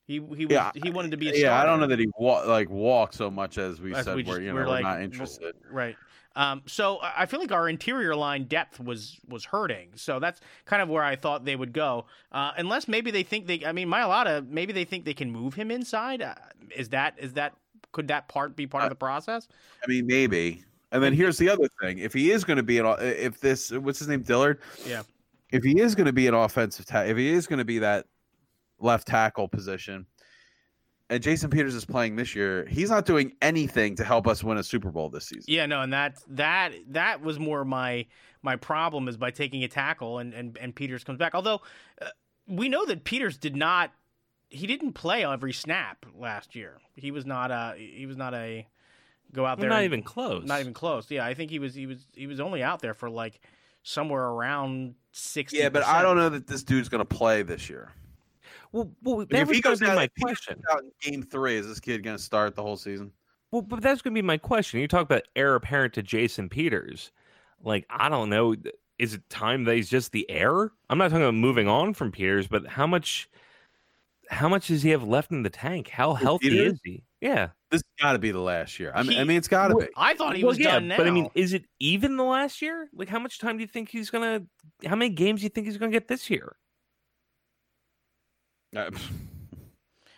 [0.10, 1.62] He he was, yeah, he wanted to be a yeah.
[1.62, 4.24] I don't know that he wa- like walked so much as we as said we
[4.24, 5.54] just, where you know we're, like, not interested.
[5.72, 5.96] Right.
[6.36, 9.90] Um, so I feel like our interior line depth was was hurting.
[9.94, 12.08] So that's kind of where I thought they would go.
[12.32, 13.64] Uh, unless maybe they think they.
[13.64, 14.50] I mean, Mailata.
[14.50, 16.24] Maybe they think they can move him inside.
[16.24, 16.34] Uh,
[16.76, 17.54] is that is that
[17.92, 19.48] could that part be part uh, of the process?
[19.84, 20.64] I mean, maybe.
[20.92, 23.72] And then here's the other thing: if he is going to be an, if this,
[23.72, 24.60] what's his name, Dillard?
[24.88, 25.04] Yeah.
[25.52, 27.78] If he is going to be an offensive, ta- if he is going to be
[27.78, 28.08] that
[28.80, 30.06] left tackle position.
[31.12, 32.66] And Jason Peters is playing this year.
[32.70, 35.46] He's not doing anything to help us win a Super Bowl this season.
[35.48, 38.06] Yeah, no, and that that that was more my
[38.44, 41.34] my problem is by taking a tackle and and, and Peters comes back.
[41.34, 41.62] Although
[42.02, 42.10] uh,
[42.48, 43.92] we know that Peters did not
[44.50, 46.80] he didn't play every snap last year.
[46.96, 48.68] He was not a he was not a
[49.32, 49.70] go out there.
[49.70, 50.46] Not and, even close.
[50.46, 51.10] Not even close.
[51.10, 53.42] Yeah, I think he was he was he was only out there for like
[53.84, 55.58] somewhere around sixty.
[55.58, 57.92] Yeah, but I don't know that this dude's going to play this year.
[58.72, 60.62] Well, well that was going to be my question.
[60.72, 63.12] Out in game three, is this kid going to start the whole season?
[63.52, 64.80] Well, but that's going to be my question.
[64.80, 67.12] You talk about heir apparent to Jason Peters.
[67.64, 68.56] Like, I don't know.
[69.00, 70.72] Is it time that he's just the heir?
[70.90, 73.30] I'm not talking about moving on from Peters, but how much
[74.30, 75.90] how much does he have left in the tank?
[75.90, 76.74] How healthy Peters?
[76.74, 77.04] is he?
[77.20, 77.50] Yeah.
[77.72, 78.92] This got to be the last year.
[78.94, 79.94] I mean, he, I mean it's got to well, be.
[79.96, 80.98] I thought he well, was yeah, done now.
[80.98, 82.90] But I mean, is it even the last year?
[82.94, 84.24] Like, how much time do you think he's going
[84.82, 86.56] to, how many games do you think he's going to get this year?
[88.76, 88.92] Uh,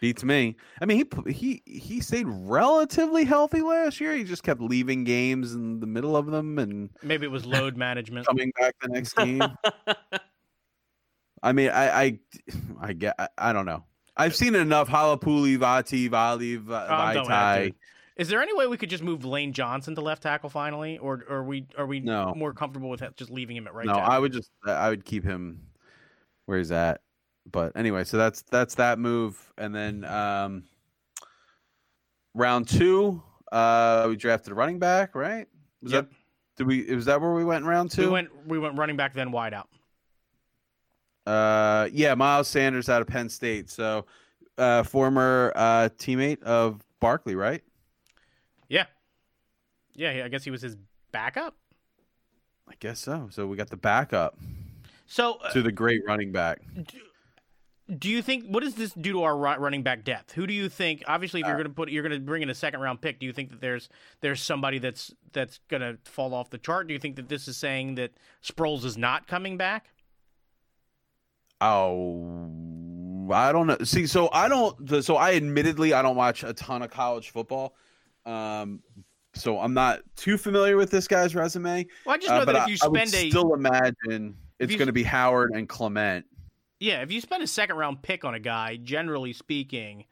[0.02, 0.58] beats me.
[0.82, 4.14] I mean, he he he stayed relatively healthy last year.
[4.16, 7.78] He just kept leaving games in the middle of them, and maybe it was load
[7.78, 9.42] management coming back the next game.
[11.44, 12.20] I mean, I I
[12.82, 13.86] I get I, I, don't know.
[14.18, 17.74] I've seen enough Halapuli, Vati, Vali, Vaitai.
[18.18, 21.24] Is there any way we could just move Lane Johnson to left tackle finally, or,
[21.28, 22.34] or are we are we no.
[22.36, 23.86] more comfortable with just leaving him at right?
[23.86, 24.12] No, tackle?
[24.12, 25.62] I would just I would keep him
[26.46, 27.02] where he's at
[27.52, 30.64] but anyway, so that's that's that move, and then um,
[32.34, 33.22] round two,
[33.52, 35.48] uh, we drafted a running back, right?
[35.82, 36.10] Was yep.
[36.10, 36.16] that
[36.58, 36.96] did we?
[36.96, 38.04] Was that where we went in round two?
[38.04, 39.70] We went we went running back, then wide out.
[41.26, 44.06] Uh, yeah, Miles Sanders out of Penn State, so
[44.58, 47.62] uh, former uh, teammate of Barkley, right?
[49.96, 50.26] Yeah, yeah.
[50.26, 50.78] I guess he was his
[51.12, 51.56] backup.
[52.68, 53.28] I guess so.
[53.32, 54.38] So we got the backup.
[55.06, 56.62] So uh, to the great running back.
[56.74, 56.84] Do,
[57.98, 60.32] do you think what does this do to our running back depth?
[60.34, 61.04] Who do you think?
[61.08, 63.02] Obviously, if you're uh, going to put you're going to bring in a second round
[63.02, 63.90] pick, do you think that there's
[64.22, 66.88] there's somebody that's that's going to fall off the chart?
[66.88, 68.12] Do you think that this is saying that
[68.44, 69.90] Sproles is not coming back?
[71.60, 73.78] Oh, I don't know.
[73.84, 75.04] See, so I don't.
[75.04, 77.76] So I admittedly I don't watch a ton of college football.
[78.26, 78.82] Um,
[79.34, 81.88] so I'm not too familiar with this guy's resume.
[82.06, 84.76] Well, I just know uh, that if you spend I would a still imagine it's
[84.76, 86.26] going to be Howard and Clement
[86.82, 90.06] yeah, if you spend a second round pick on a guy, generally speaking,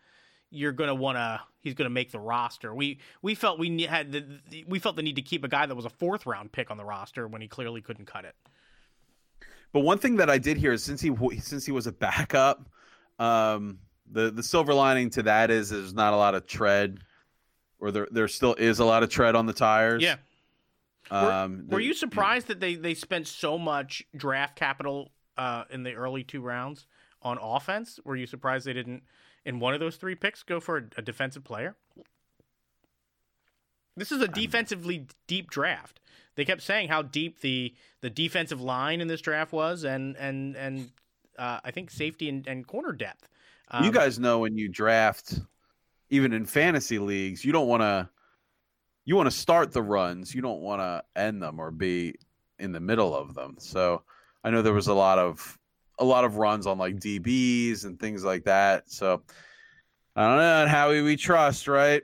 [0.51, 1.41] you're gonna want to.
[1.61, 2.74] He's gonna make the roster.
[2.74, 5.76] We we felt we had the, we felt the need to keep a guy that
[5.76, 8.36] was a fourth round pick on the roster when he clearly couldn't cut it.
[9.74, 12.70] But one thing that I did hear is since he since he was a backup,
[13.17, 13.80] um,
[14.11, 16.99] the the silver lining to that is there's not a lot of tread,
[17.80, 20.03] or there there still is a lot of tread on the tires.
[20.03, 20.17] Yeah.
[21.09, 25.83] Um, were, were you surprised that they they spent so much draft capital uh, in
[25.83, 26.85] the early two rounds
[27.21, 27.99] on offense.
[28.03, 29.03] Were you surprised they didn't,
[29.45, 31.75] in one of those three picks, go for a, a defensive player?
[33.95, 36.01] This is a defensively deep draft.
[36.35, 40.55] They kept saying how deep the the defensive line in this draft was, and and
[40.55, 40.91] and
[41.37, 43.27] uh, I think safety and, and corner depth.
[43.71, 45.39] Um, you guys know when you draft,
[46.09, 48.09] even in fantasy leagues, you don't want to
[49.05, 50.33] you want to start the runs.
[50.33, 52.15] You don't want to end them or be
[52.57, 53.55] in the middle of them.
[53.57, 54.03] So
[54.43, 55.57] I know there was a lot of
[55.99, 58.89] a lot of runs on like DBs and things like that.
[58.89, 59.21] So
[60.15, 62.03] I don't know how we, trust, right?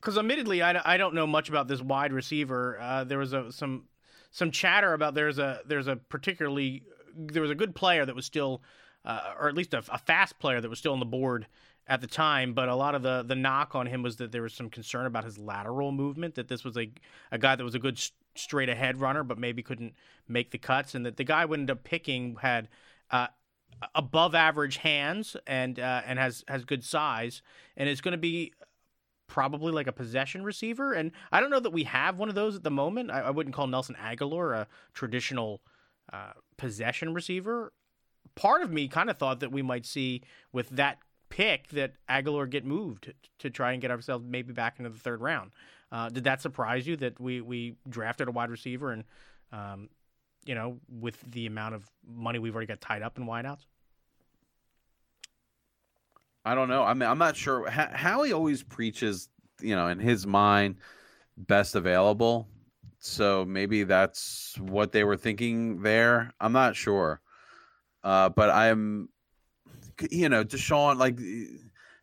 [0.00, 2.78] Because admittedly, I, I don't know much about this wide receiver.
[2.80, 3.84] Uh, there was a, some
[4.30, 6.82] some chatter about there's a there's a particularly
[7.16, 8.62] there was a good player that was still,
[9.04, 11.46] uh, or at least a, a fast player that was still on the board
[11.88, 14.42] at the time, but a lot of the the knock on him was that there
[14.42, 16.34] was some concern about his lateral movement.
[16.34, 16.90] That this was a
[17.32, 17.98] a guy that was a good
[18.38, 19.94] straight ahead runner, but maybe couldn't
[20.26, 22.68] make the cuts, and that the guy we ended up picking had
[23.10, 23.28] uh,
[23.94, 27.42] above average hands and uh, and has has good size
[27.76, 28.52] and is going to be
[29.26, 30.92] probably like a possession receiver.
[30.92, 33.10] And I don't know that we have one of those at the moment.
[33.10, 35.60] I, I wouldn't call Nelson Agholor a traditional
[36.12, 37.72] uh, possession receiver.
[38.34, 40.22] Part of me kind of thought that we might see
[40.52, 40.98] with that
[41.28, 45.20] pick that Agholor get moved to try and get ourselves maybe back into the third
[45.20, 45.50] round.
[45.90, 49.04] Uh, did that surprise you that we we drafted a wide receiver and
[49.52, 49.88] um,
[50.44, 53.64] you know with the amount of money we've already got tied up in wideouts?
[56.44, 56.82] I don't know.
[56.82, 59.28] I mean, I'm not sure how he always preaches,
[59.60, 60.76] you know, in his mind,
[61.36, 62.48] best available.
[63.00, 66.32] So maybe that's what they were thinking there.
[66.40, 67.20] I'm not sure.
[68.02, 69.10] Uh, but I'm,
[70.10, 71.18] you know, DeSean, like,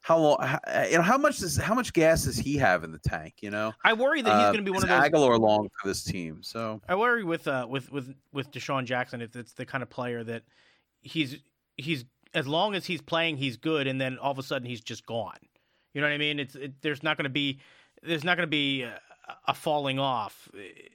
[0.02, 2.92] how long, how, you know, how much does, how much gas does he have in
[2.92, 3.36] the tank?
[3.42, 5.70] You know, I worry that he's uh, going to be one of those Agholor long
[5.82, 6.44] for this team.
[6.44, 9.90] So I worry with, uh, with, with, with DeSean Jackson if it's the kind of
[9.90, 10.44] player that
[11.02, 11.38] he's,
[11.78, 14.82] he's as long as he's playing, he's good, and then all of a sudden he's
[14.82, 15.38] just gone.
[15.94, 16.40] You know what I mean?
[16.40, 17.60] It's it, there's not going to be
[18.04, 19.00] there's not going to be a,
[19.48, 20.50] a, falling off,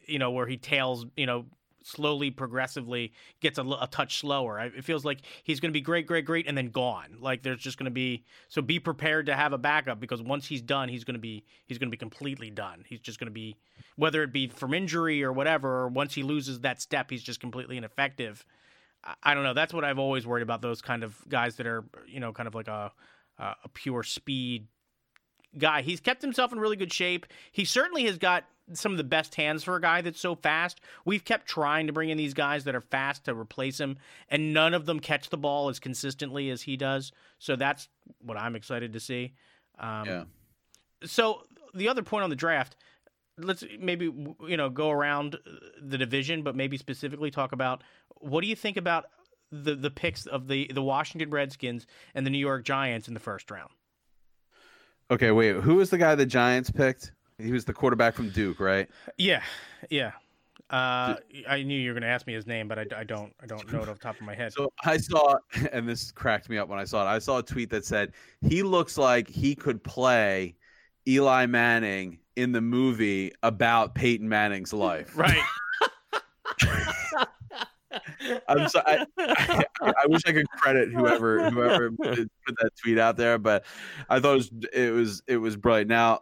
[0.06, 1.46] you know, where he tails, you know,
[1.82, 4.58] slowly, progressively gets a, a touch slower.
[4.60, 7.16] It feels like he's going to be great, great, great, and then gone.
[7.20, 10.46] Like there's just going to be so be prepared to have a backup because once
[10.46, 12.84] he's done, he's going to be he's going to be completely done.
[12.86, 13.56] He's just going to be
[13.96, 15.82] whether it be from injury or whatever.
[15.82, 18.44] Or once he loses that step, he's just completely ineffective.
[19.22, 19.54] I don't know.
[19.54, 20.60] That's what I've always worried about.
[20.60, 22.92] Those kind of guys that are, you know, kind of like a
[23.38, 24.66] a pure speed
[25.58, 25.82] guy.
[25.82, 27.26] He's kept himself in really good shape.
[27.52, 30.80] He certainly has got some of the best hands for a guy that's so fast.
[31.04, 33.98] We've kept trying to bring in these guys that are fast to replace him,
[34.28, 37.12] and none of them catch the ball as consistently as he does.
[37.38, 37.88] So that's
[38.20, 39.32] what I'm excited to see.
[39.78, 40.24] Um, yeah.
[41.04, 41.42] So
[41.74, 42.76] the other point on the draft,
[43.38, 44.04] let's maybe
[44.46, 45.38] you know go around
[45.80, 49.06] the division, but maybe specifically talk about what do you think about
[49.50, 53.20] the the picks of the the Washington Redskins and the New York Giants in the
[53.20, 53.70] first round?
[55.10, 55.56] Okay, wait.
[55.56, 57.12] Who was the guy the Giants picked?
[57.38, 58.88] He was the quarterback from Duke, right?
[59.18, 59.42] Yeah,
[59.88, 60.12] yeah.
[60.70, 61.16] Uh,
[61.48, 63.32] I knew you were going to ask me his name, but I, I, don't.
[63.42, 64.52] I don't know it off the top of my head.
[64.52, 65.36] So I saw,
[65.72, 67.12] and this cracked me up when I saw it.
[67.12, 70.54] I saw a tweet that said he looks like he could play
[71.08, 75.16] Eli Manning in the movie about Peyton Manning's life.
[75.16, 75.42] Right.
[78.48, 79.04] I'm sorry.
[79.18, 83.64] I, I, I, wish I could credit whoever whoever put that tweet out there, but
[84.08, 85.88] I thought it was it was, it was brilliant.
[85.88, 86.18] Now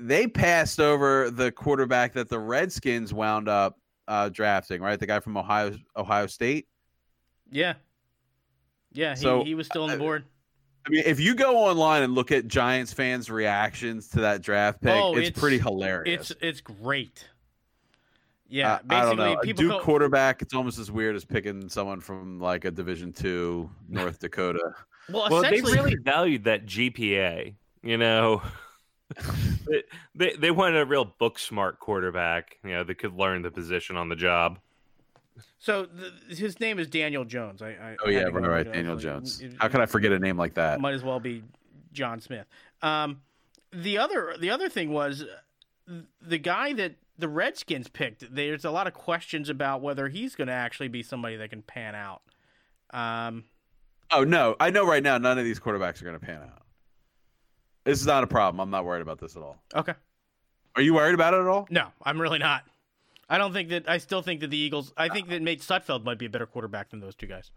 [0.00, 3.78] they passed over the quarterback that the Redskins wound up
[4.08, 4.98] uh, drafting, right?
[4.98, 6.66] The guy from Ohio Ohio State.
[7.50, 7.74] Yeah,
[8.92, 9.14] yeah.
[9.14, 10.24] He, so, he was still on the board.
[10.86, 14.80] I mean, if you go online and look at Giants fans' reactions to that draft
[14.80, 16.30] pick, oh, it's, it's pretty hilarious.
[16.30, 17.28] It's it's great.
[18.48, 19.38] Yeah, uh, I don't know.
[19.40, 19.80] A Duke go...
[19.80, 24.72] quarterback, it's almost as weird as picking someone from like a Division two North Dakota.
[25.10, 27.54] well, well, they really valued that GPA.
[27.82, 28.42] You know,
[29.68, 29.82] they,
[30.14, 32.56] they they wanted a real book smart quarterback.
[32.64, 34.58] You know, that could learn the position on the job.
[35.58, 37.62] So the, his name is Daniel Jones.
[37.62, 39.42] I, I oh yeah, right, right, Daniel Jones.
[39.58, 40.80] How could I forget a name like that?
[40.80, 41.42] Might as well be
[41.92, 42.46] John Smith.
[42.82, 43.20] Um,
[43.72, 45.24] the other the other thing was
[46.22, 50.48] the guy that the Redskins picked, there's a lot of questions about whether he's going
[50.48, 52.22] to actually be somebody that can pan out.
[52.90, 53.44] Um,
[54.12, 56.62] oh no, I know right now none of these quarterbacks are going to pan out.
[57.84, 58.60] This is not a problem.
[58.60, 59.56] I'm not worried about this at all.
[59.74, 59.94] Okay.
[60.74, 61.66] Are you worried about it at all?
[61.70, 62.64] No, I'm really not.
[63.28, 63.88] I don't think that.
[63.88, 64.92] I still think that the Eagles.
[64.96, 67.50] I think that Nate Sudfeld might be a better quarterback than those two guys.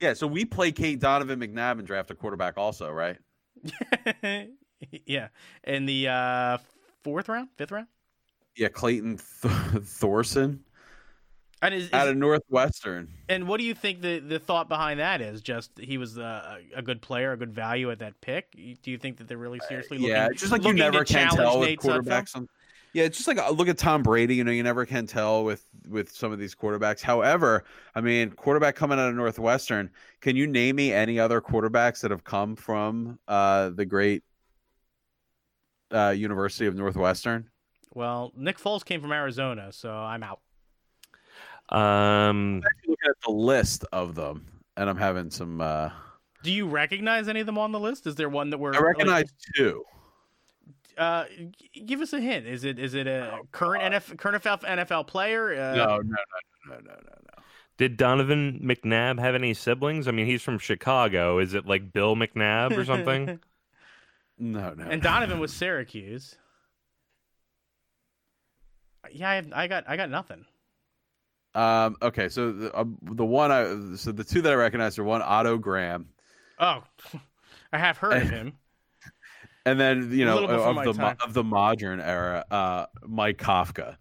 [0.00, 0.14] Yeah.
[0.14, 3.18] So we play Kate Donovan McNabb and draft a quarterback also, right?
[5.06, 5.28] yeah,
[5.64, 6.58] in the uh,
[7.02, 7.86] fourth round, fifth round.
[8.56, 10.64] Yeah, Clayton Th- Thorson.
[11.62, 13.08] And is, is, out of Northwestern.
[13.28, 15.40] And what do you think the, the thought behind that is?
[15.40, 18.50] Just he was a, a good player, a good value at that pick.
[18.50, 20.10] Do you think that they're really seriously looking?
[20.10, 22.34] Yeah, just like you never can tell with Nate quarterbacks.
[22.34, 22.48] On,
[22.92, 24.34] yeah, it's just like uh, look at Tom Brady.
[24.34, 27.00] You know, you never can tell with with some of these quarterbacks.
[27.00, 29.88] However, I mean, quarterback coming out of Northwestern.
[30.20, 34.24] Can you name me any other quarterbacks that have come from uh, the great
[35.92, 37.48] uh, University of Northwestern?
[37.94, 40.40] Well, Nick Foles came from Arizona, so I'm out.
[41.68, 45.60] Um, I'm looking at the list of them, and I'm having some.
[45.60, 45.90] Uh...
[46.42, 48.06] Do you recognize any of them on the list?
[48.06, 48.74] Is there one that we're?
[48.74, 49.30] I recognize like...
[49.56, 49.84] two.
[50.98, 51.24] Uh,
[51.86, 52.46] give us a hint.
[52.46, 55.52] Is it is it a oh, current NFL current NFL player?
[55.52, 55.74] Uh...
[55.74, 56.16] No, no, no,
[56.68, 57.42] no, no, no, no.
[57.78, 60.06] Did Donovan McNabb have any siblings?
[60.06, 61.38] I mean, he's from Chicago.
[61.38, 63.40] Is it like Bill McNabb or something?
[64.38, 64.84] no, no.
[64.84, 66.36] And Donovan was Syracuse.
[69.10, 70.44] Yeah, I, have, I got I got nothing.
[71.54, 75.04] Um, okay, so the, uh, the one I so the two that I recognize are
[75.04, 76.08] one Otto Graham.
[76.58, 76.82] Oh,
[77.72, 78.54] I have heard of him.
[79.64, 81.16] And then you know of the time.
[81.22, 83.96] of the modern era, uh, Mike Kafka.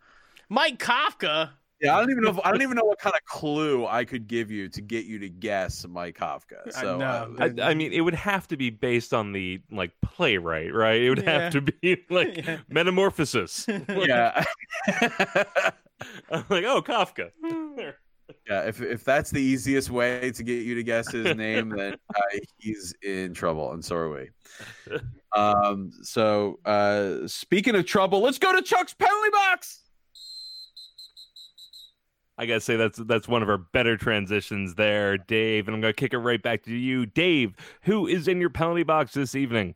[0.49, 1.51] Mike Kafka.
[1.81, 2.29] Yeah, I don't even know.
[2.29, 5.05] If, I don't even know what kind of clue I could give you to get
[5.05, 6.71] you to guess Mike Kafka.
[6.71, 10.73] So, uh, I, I, mean, it would have to be based on the like playwright,
[10.73, 11.01] right?
[11.01, 11.39] It would yeah.
[11.39, 12.59] have to be like yeah.
[12.69, 13.65] Metamorphosis.
[13.67, 14.43] yeah.
[16.31, 17.31] I'm like, oh, Kafka.
[18.49, 21.95] Yeah, if if that's the easiest way to get you to guess his name, then
[22.15, 22.21] uh,
[22.57, 24.29] he's in trouble, and so are we.
[25.35, 29.80] Um, so uh, speaking of trouble, let's go to Chuck's penalty box.
[32.41, 35.67] I gotta say that's that's one of our better transitions there, Dave.
[35.67, 37.55] And I'm gonna kick it right back to you, Dave.
[37.83, 39.75] Who is in your penalty box this evening?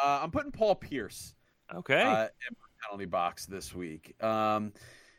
[0.00, 1.34] Uh, I'm putting Paul Pierce.
[1.74, 2.00] Okay.
[2.00, 4.14] Uh, in my penalty box this week.
[4.22, 4.72] Um,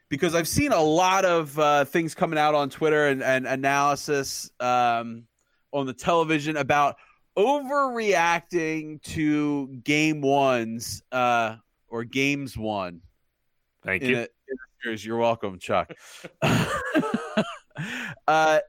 [0.07, 4.49] because I've seen a lot of uh, things coming out on Twitter and, and analysis
[4.61, 5.25] um,
[5.73, 6.95] on the television about
[7.37, 11.57] overreacting to game ones uh,
[11.89, 13.01] or games one.
[13.83, 14.19] Thank you.
[14.19, 14.27] A,
[14.83, 15.91] You're welcome, Chuck.
[18.27, 18.59] uh,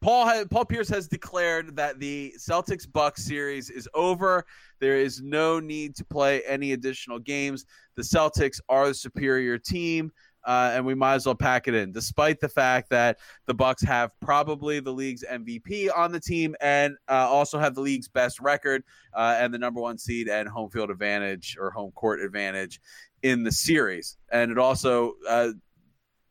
[0.00, 4.44] Paul Paul Pierce has declared that the Celtics Bucks series is over.
[4.80, 7.64] There is no need to play any additional games.
[7.94, 10.12] The Celtics are the superior team
[10.44, 13.82] uh, and we might as well pack it in, despite the fact that the Bucks
[13.82, 18.40] have probably the league's MVP on the team and uh, also have the league's best
[18.40, 18.82] record
[19.14, 22.80] uh, and the number one seed and home field advantage or home court advantage
[23.22, 24.16] in the series.
[24.30, 25.52] And it also uh,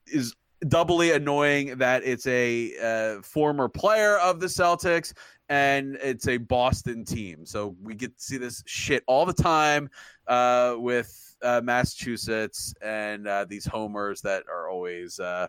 [0.07, 0.35] is
[0.67, 5.13] doubly annoying that it's a uh, former player of the Celtics
[5.49, 7.45] and it's a Boston team.
[7.45, 9.89] So we get to see this shit all the time
[10.27, 15.47] uh, with uh, Massachusetts and uh, these homers that are always uh,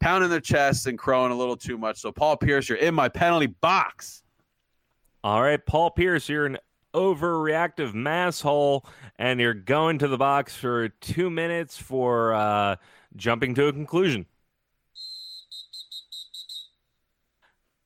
[0.00, 2.00] pounding their chests and crowing a little too much.
[2.00, 4.22] So, Paul Pierce, you're in my penalty box.
[5.24, 6.58] All right, Paul Pierce, you're an
[6.92, 8.84] overreactive masshole,
[9.18, 12.76] and you're going to the box for two minutes for uh,
[13.16, 14.26] jumping to a conclusion.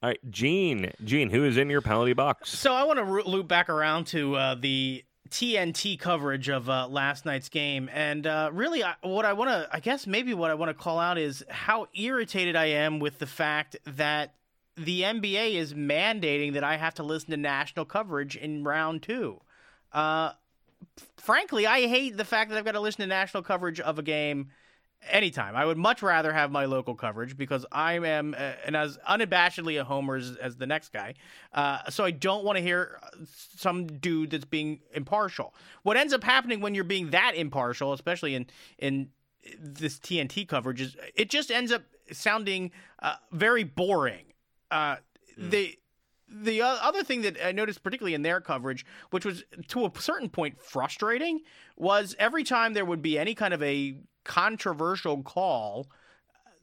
[0.02, 0.92] All right, Gene.
[1.04, 2.50] Gene, who is in your penalty box?
[2.50, 7.24] So I want to loop back around to uh, the TNT coverage of uh, last
[7.24, 10.54] night's game, and uh, really, I, what I want to, I guess, maybe what I
[10.54, 14.34] want to call out is how irritated I am with the fact that
[14.76, 19.40] the NBA is mandating that I have to listen to national coverage in round two.
[19.92, 20.32] Uh,
[21.16, 24.02] frankly, I hate the fact that I've got to listen to national coverage of a
[24.02, 24.50] game
[25.10, 25.56] anytime.
[25.56, 29.80] I would much rather have my local coverage because I am uh, and as unabashedly
[29.80, 31.14] a homer as, as the next guy.
[31.52, 33.24] Uh, so I don't want to hear uh,
[33.56, 35.54] some dude that's being impartial.
[35.82, 38.46] What ends up happening when you're being that impartial, especially in
[38.78, 39.08] in
[39.60, 44.24] this TNT coverage, is it just ends up sounding uh, very boring.
[44.70, 44.96] Uh,
[45.38, 45.50] mm.
[45.50, 45.78] They
[46.28, 50.28] the other thing that I noticed, particularly in their coverage, which was to a certain
[50.28, 51.40] point frustrating,
[51.76, 55.86] was every time there would be any kind of a controversial call,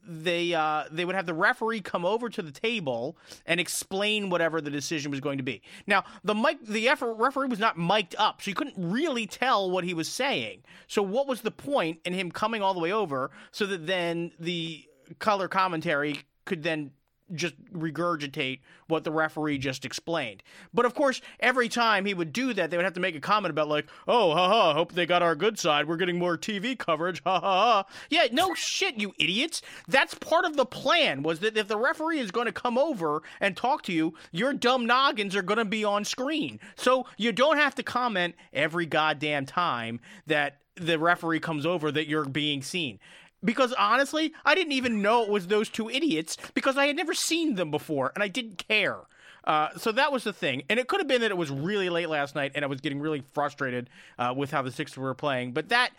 [0.06, 4.60] they uh, they would have the referee come over to the table and explain whatever
[4.60, 5.62] the decision was going to be.
[5.86, 9.84] Now the mic the referee was not mic'd up, so you couldn't really tell what
[9.84, 10.62] he was saying.
[10.88, 14.32] So what was the point in him coming all the way over so that then
[14.38, 14.84] the
[15.18, 16.90] color commentary could then
[17.32, 20.42] just regurgitate what the referee just explained.
[20.72, 23.20] But of course, every time he would do that, they would have to make a
[23.20, 25.88] comment about like, "Oh, haha, hope they got our good side.
[25.88, 27.84] We're getting more TV coverage." Ha ha ha.
[28.10, 29.62] Yeah, no shit, you idiots.
[29.88, 33.22] That's part of the plan was that if the referee is going to come over
[33.40, 36.60] and talk to you, your dumb noggins are going to be on screen.
[36.76, 42.08] So you don't have to comment every goddamn time that the referee comes over that
[42.08, 42.98] you're being seen
[43.44, 47.14] because honestly, I didn't even know it was those two idiots because I had never
[47.14, 49.00] seen them before and I didn't care.
[49.44, 51.90] Uh, so that was the thing, and it could have been that it was really
[51.90, 55.12] late last night, and I was getting really frustrated uh, with how the Sixers were
[55.12, 55.52] playing.
[55.52, 55.90] But that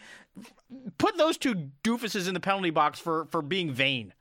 [0.97, 4.14] put those two doofuses in the penalty box for for being vain.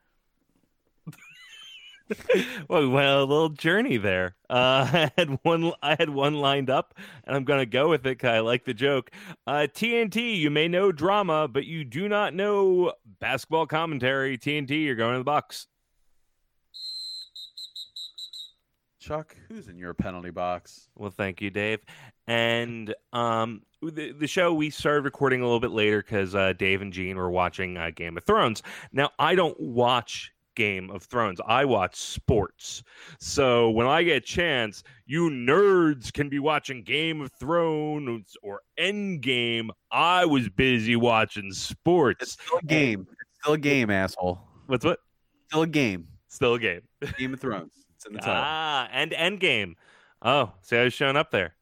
[2.68, 4.36] Well, we went a little journey there.
[4.50, 5.72] Uh, I had one.
[5.82, 6.94] I had one lined up,
[7.24, 9.10] and I'm gonna go with it because I like the joke.
[9.46, 14.36] Uh, TNT, you may know drama, but you do not know basketball commentary.
[14.36, 15.66] TNT, you're going to the box.
[19.04, 20.88] Chuck, who's in your penalty box?
[20.96, 21.80] Well, thank you, Dave.
[22.26, 26.80] And um, the, the show we started recording a little bit later because uh, Dave
[26.80, 28.62] and Gene were watching uh, Game of Thrones.
[28.92, 31.40] Now, I don't watch Game of Thrones.
[31.46, 32.82] I watch sports.
[33.18, 38.60] So when I get a chance, you nerds can be watching Game of Thrones or
[38.78, 39.70] Endgame.
[39.90, 42.22] I was busy watching sports.
[42.22, 43.06] It's still a game.
[43.10, 44.40] It's still a game, asshole.
[44.66, 44.98] What's what?
[45.48, 46.08] still a game.
[46.28, 46.80] Still a game.
[47.18, 47.72] Game of Thrones.
[47.94, 48.34] It's in the title.
[48.44, 49.74] Ah, and Endgame.
[50.22, 51.54] Oh, see, I was showing up there.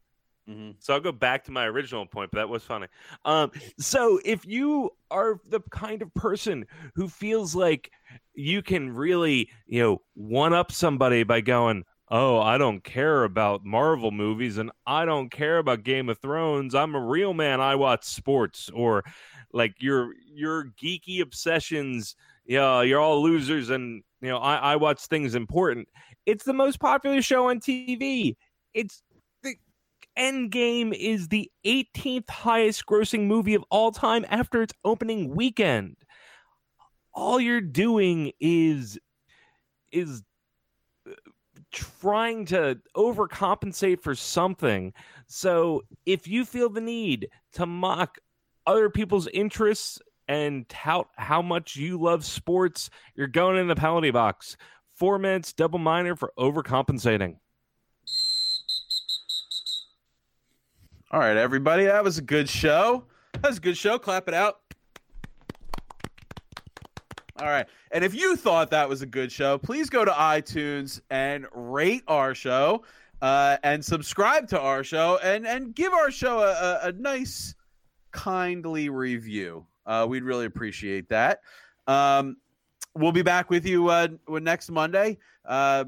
[0.48, 0.72] Mm-hmm.
[0.80, 2.88] So I'll go back to my original point, but that was funny.
[3.24, 7.90] Um, so if you are the kind of person who feels like
[8.34, 13.64] you can really, you know, one up somebody by going, "Oh, I don't care about
[13.64, 16.74] Marvel movies and I don't care about Game of Thrones.
[16.74, 17.60] I'm a real man.
[17.60, 19.04] I watch sports," or
[19.52, 22.16] like your your geeky obsessions.
[22.46, 25.88] Yeah, you're all losers, and you know I, I watch things important.
[26.26, 28.36] It's the most popular show on TV.
[28.74, 29.02] It's
[30.18, 35.96] Endgame is the 18th highest grossing movie of all time after its opening weekend.
[37.14, 38.98] All you're doing is
[39.90, 40.22] is
[41.08, 41.12] uh,
[41.70, 44.92] trying to overcompensate for something.
[45.26, 48.18] So if you feel the need to mock
[48.66, 49.98] other people's interests
[50.28, 54.56] and tout how much you love sports, you're going in the penalty box.
[54.96, 57.36] Four minutes double minor for overcompensating.
[61.12, 61.84] All right, everybody.
[61.84, 63.04] That was a good show.
[63.34, 63.98] That was a good show.
[63.98, 64.60] Clap it out.
[67.38, 67.66] All right.
[67.90, 72.02] And if you thought that was a good show, please go to iTunes and rate
[72.08, 72.84] our show
[73.20, 77.56] uh, and subscribe to our show and, and give our show a, a, a nice,
[78.12, 79.66] kindly review.
[79.84, 81.40] Uh, we'd really appreciate that.
[81.86, 82.38] Um,
[82.94, 85.18] we'll be back with you uh, next Monday.
[85.44, 85.84] Uh,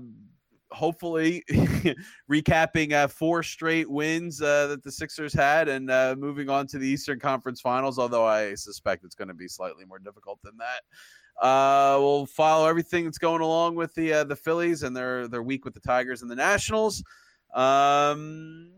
[0.75, 1.43] hopefully
[2.31, 6.79] recapping uh, four straight wins uh, that the Sixers had and uh, moving on to
[6.79, 7.99] the Eastern Conference Finals.
[7.99, 10.83] Although I suspect it's going to be slightly more difficult than that.
[11.45, 15.43] Uh, we'll follow everything that's going along with the uh, the Phillies and their their
[15.43, 17.03] week with the Tigers and the Nationals.
[17.55, 18.71] Um,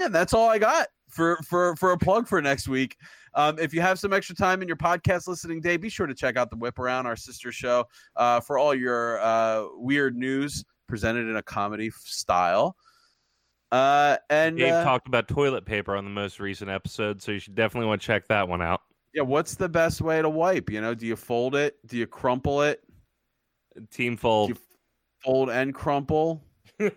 [0.00, 2.96] and that's all I got for for for a plug for next week.
[3.34, 6.14] Um, if you have some extra time in your podcast listening day, be sure to
[6.14, 10.64] check out the Whip Around, our sister show, uh, for all your uh, weird news
[10.86, 12.76] presented in a comedy style.
[13.72, 17.38] Uh, and Dave uh, talked about toilet paper on the most recent episode, so you
[17.38, 18.82] should definitely want to check that one out.
[19.12, 20.70] Yeah, what's the best way to wipe?
[20.70, 21.76] You know, do you fold it?
[21.86, 22.80] Do you crumple it?
[23.90, 24.54] Team fold.
[24.54, 24.58] Do
[25.24, 26.42] fold and crumple.
[26.80, 26.92] I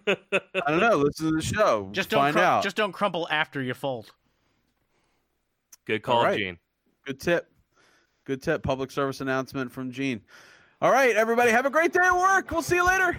[0.67, 0.97] don't know.
[0.97, 1.89] Listen to the show.
[1.91, 2.63] Just don't find crum- out.
[2.63, 4.11] Just don't crumple after you fold.
[5.85, 6.37] Good call, right.
[6.37, 6.57] Gene.
[7.05, 7.49] Good tip.
[8.25, 8.61] Good tip.
[8.61, 10.21] Public service announcement from Gene.
[10.81, 12.51] All right, everybody, have a great day at work.
[12.51, 13.17] We'll see you later.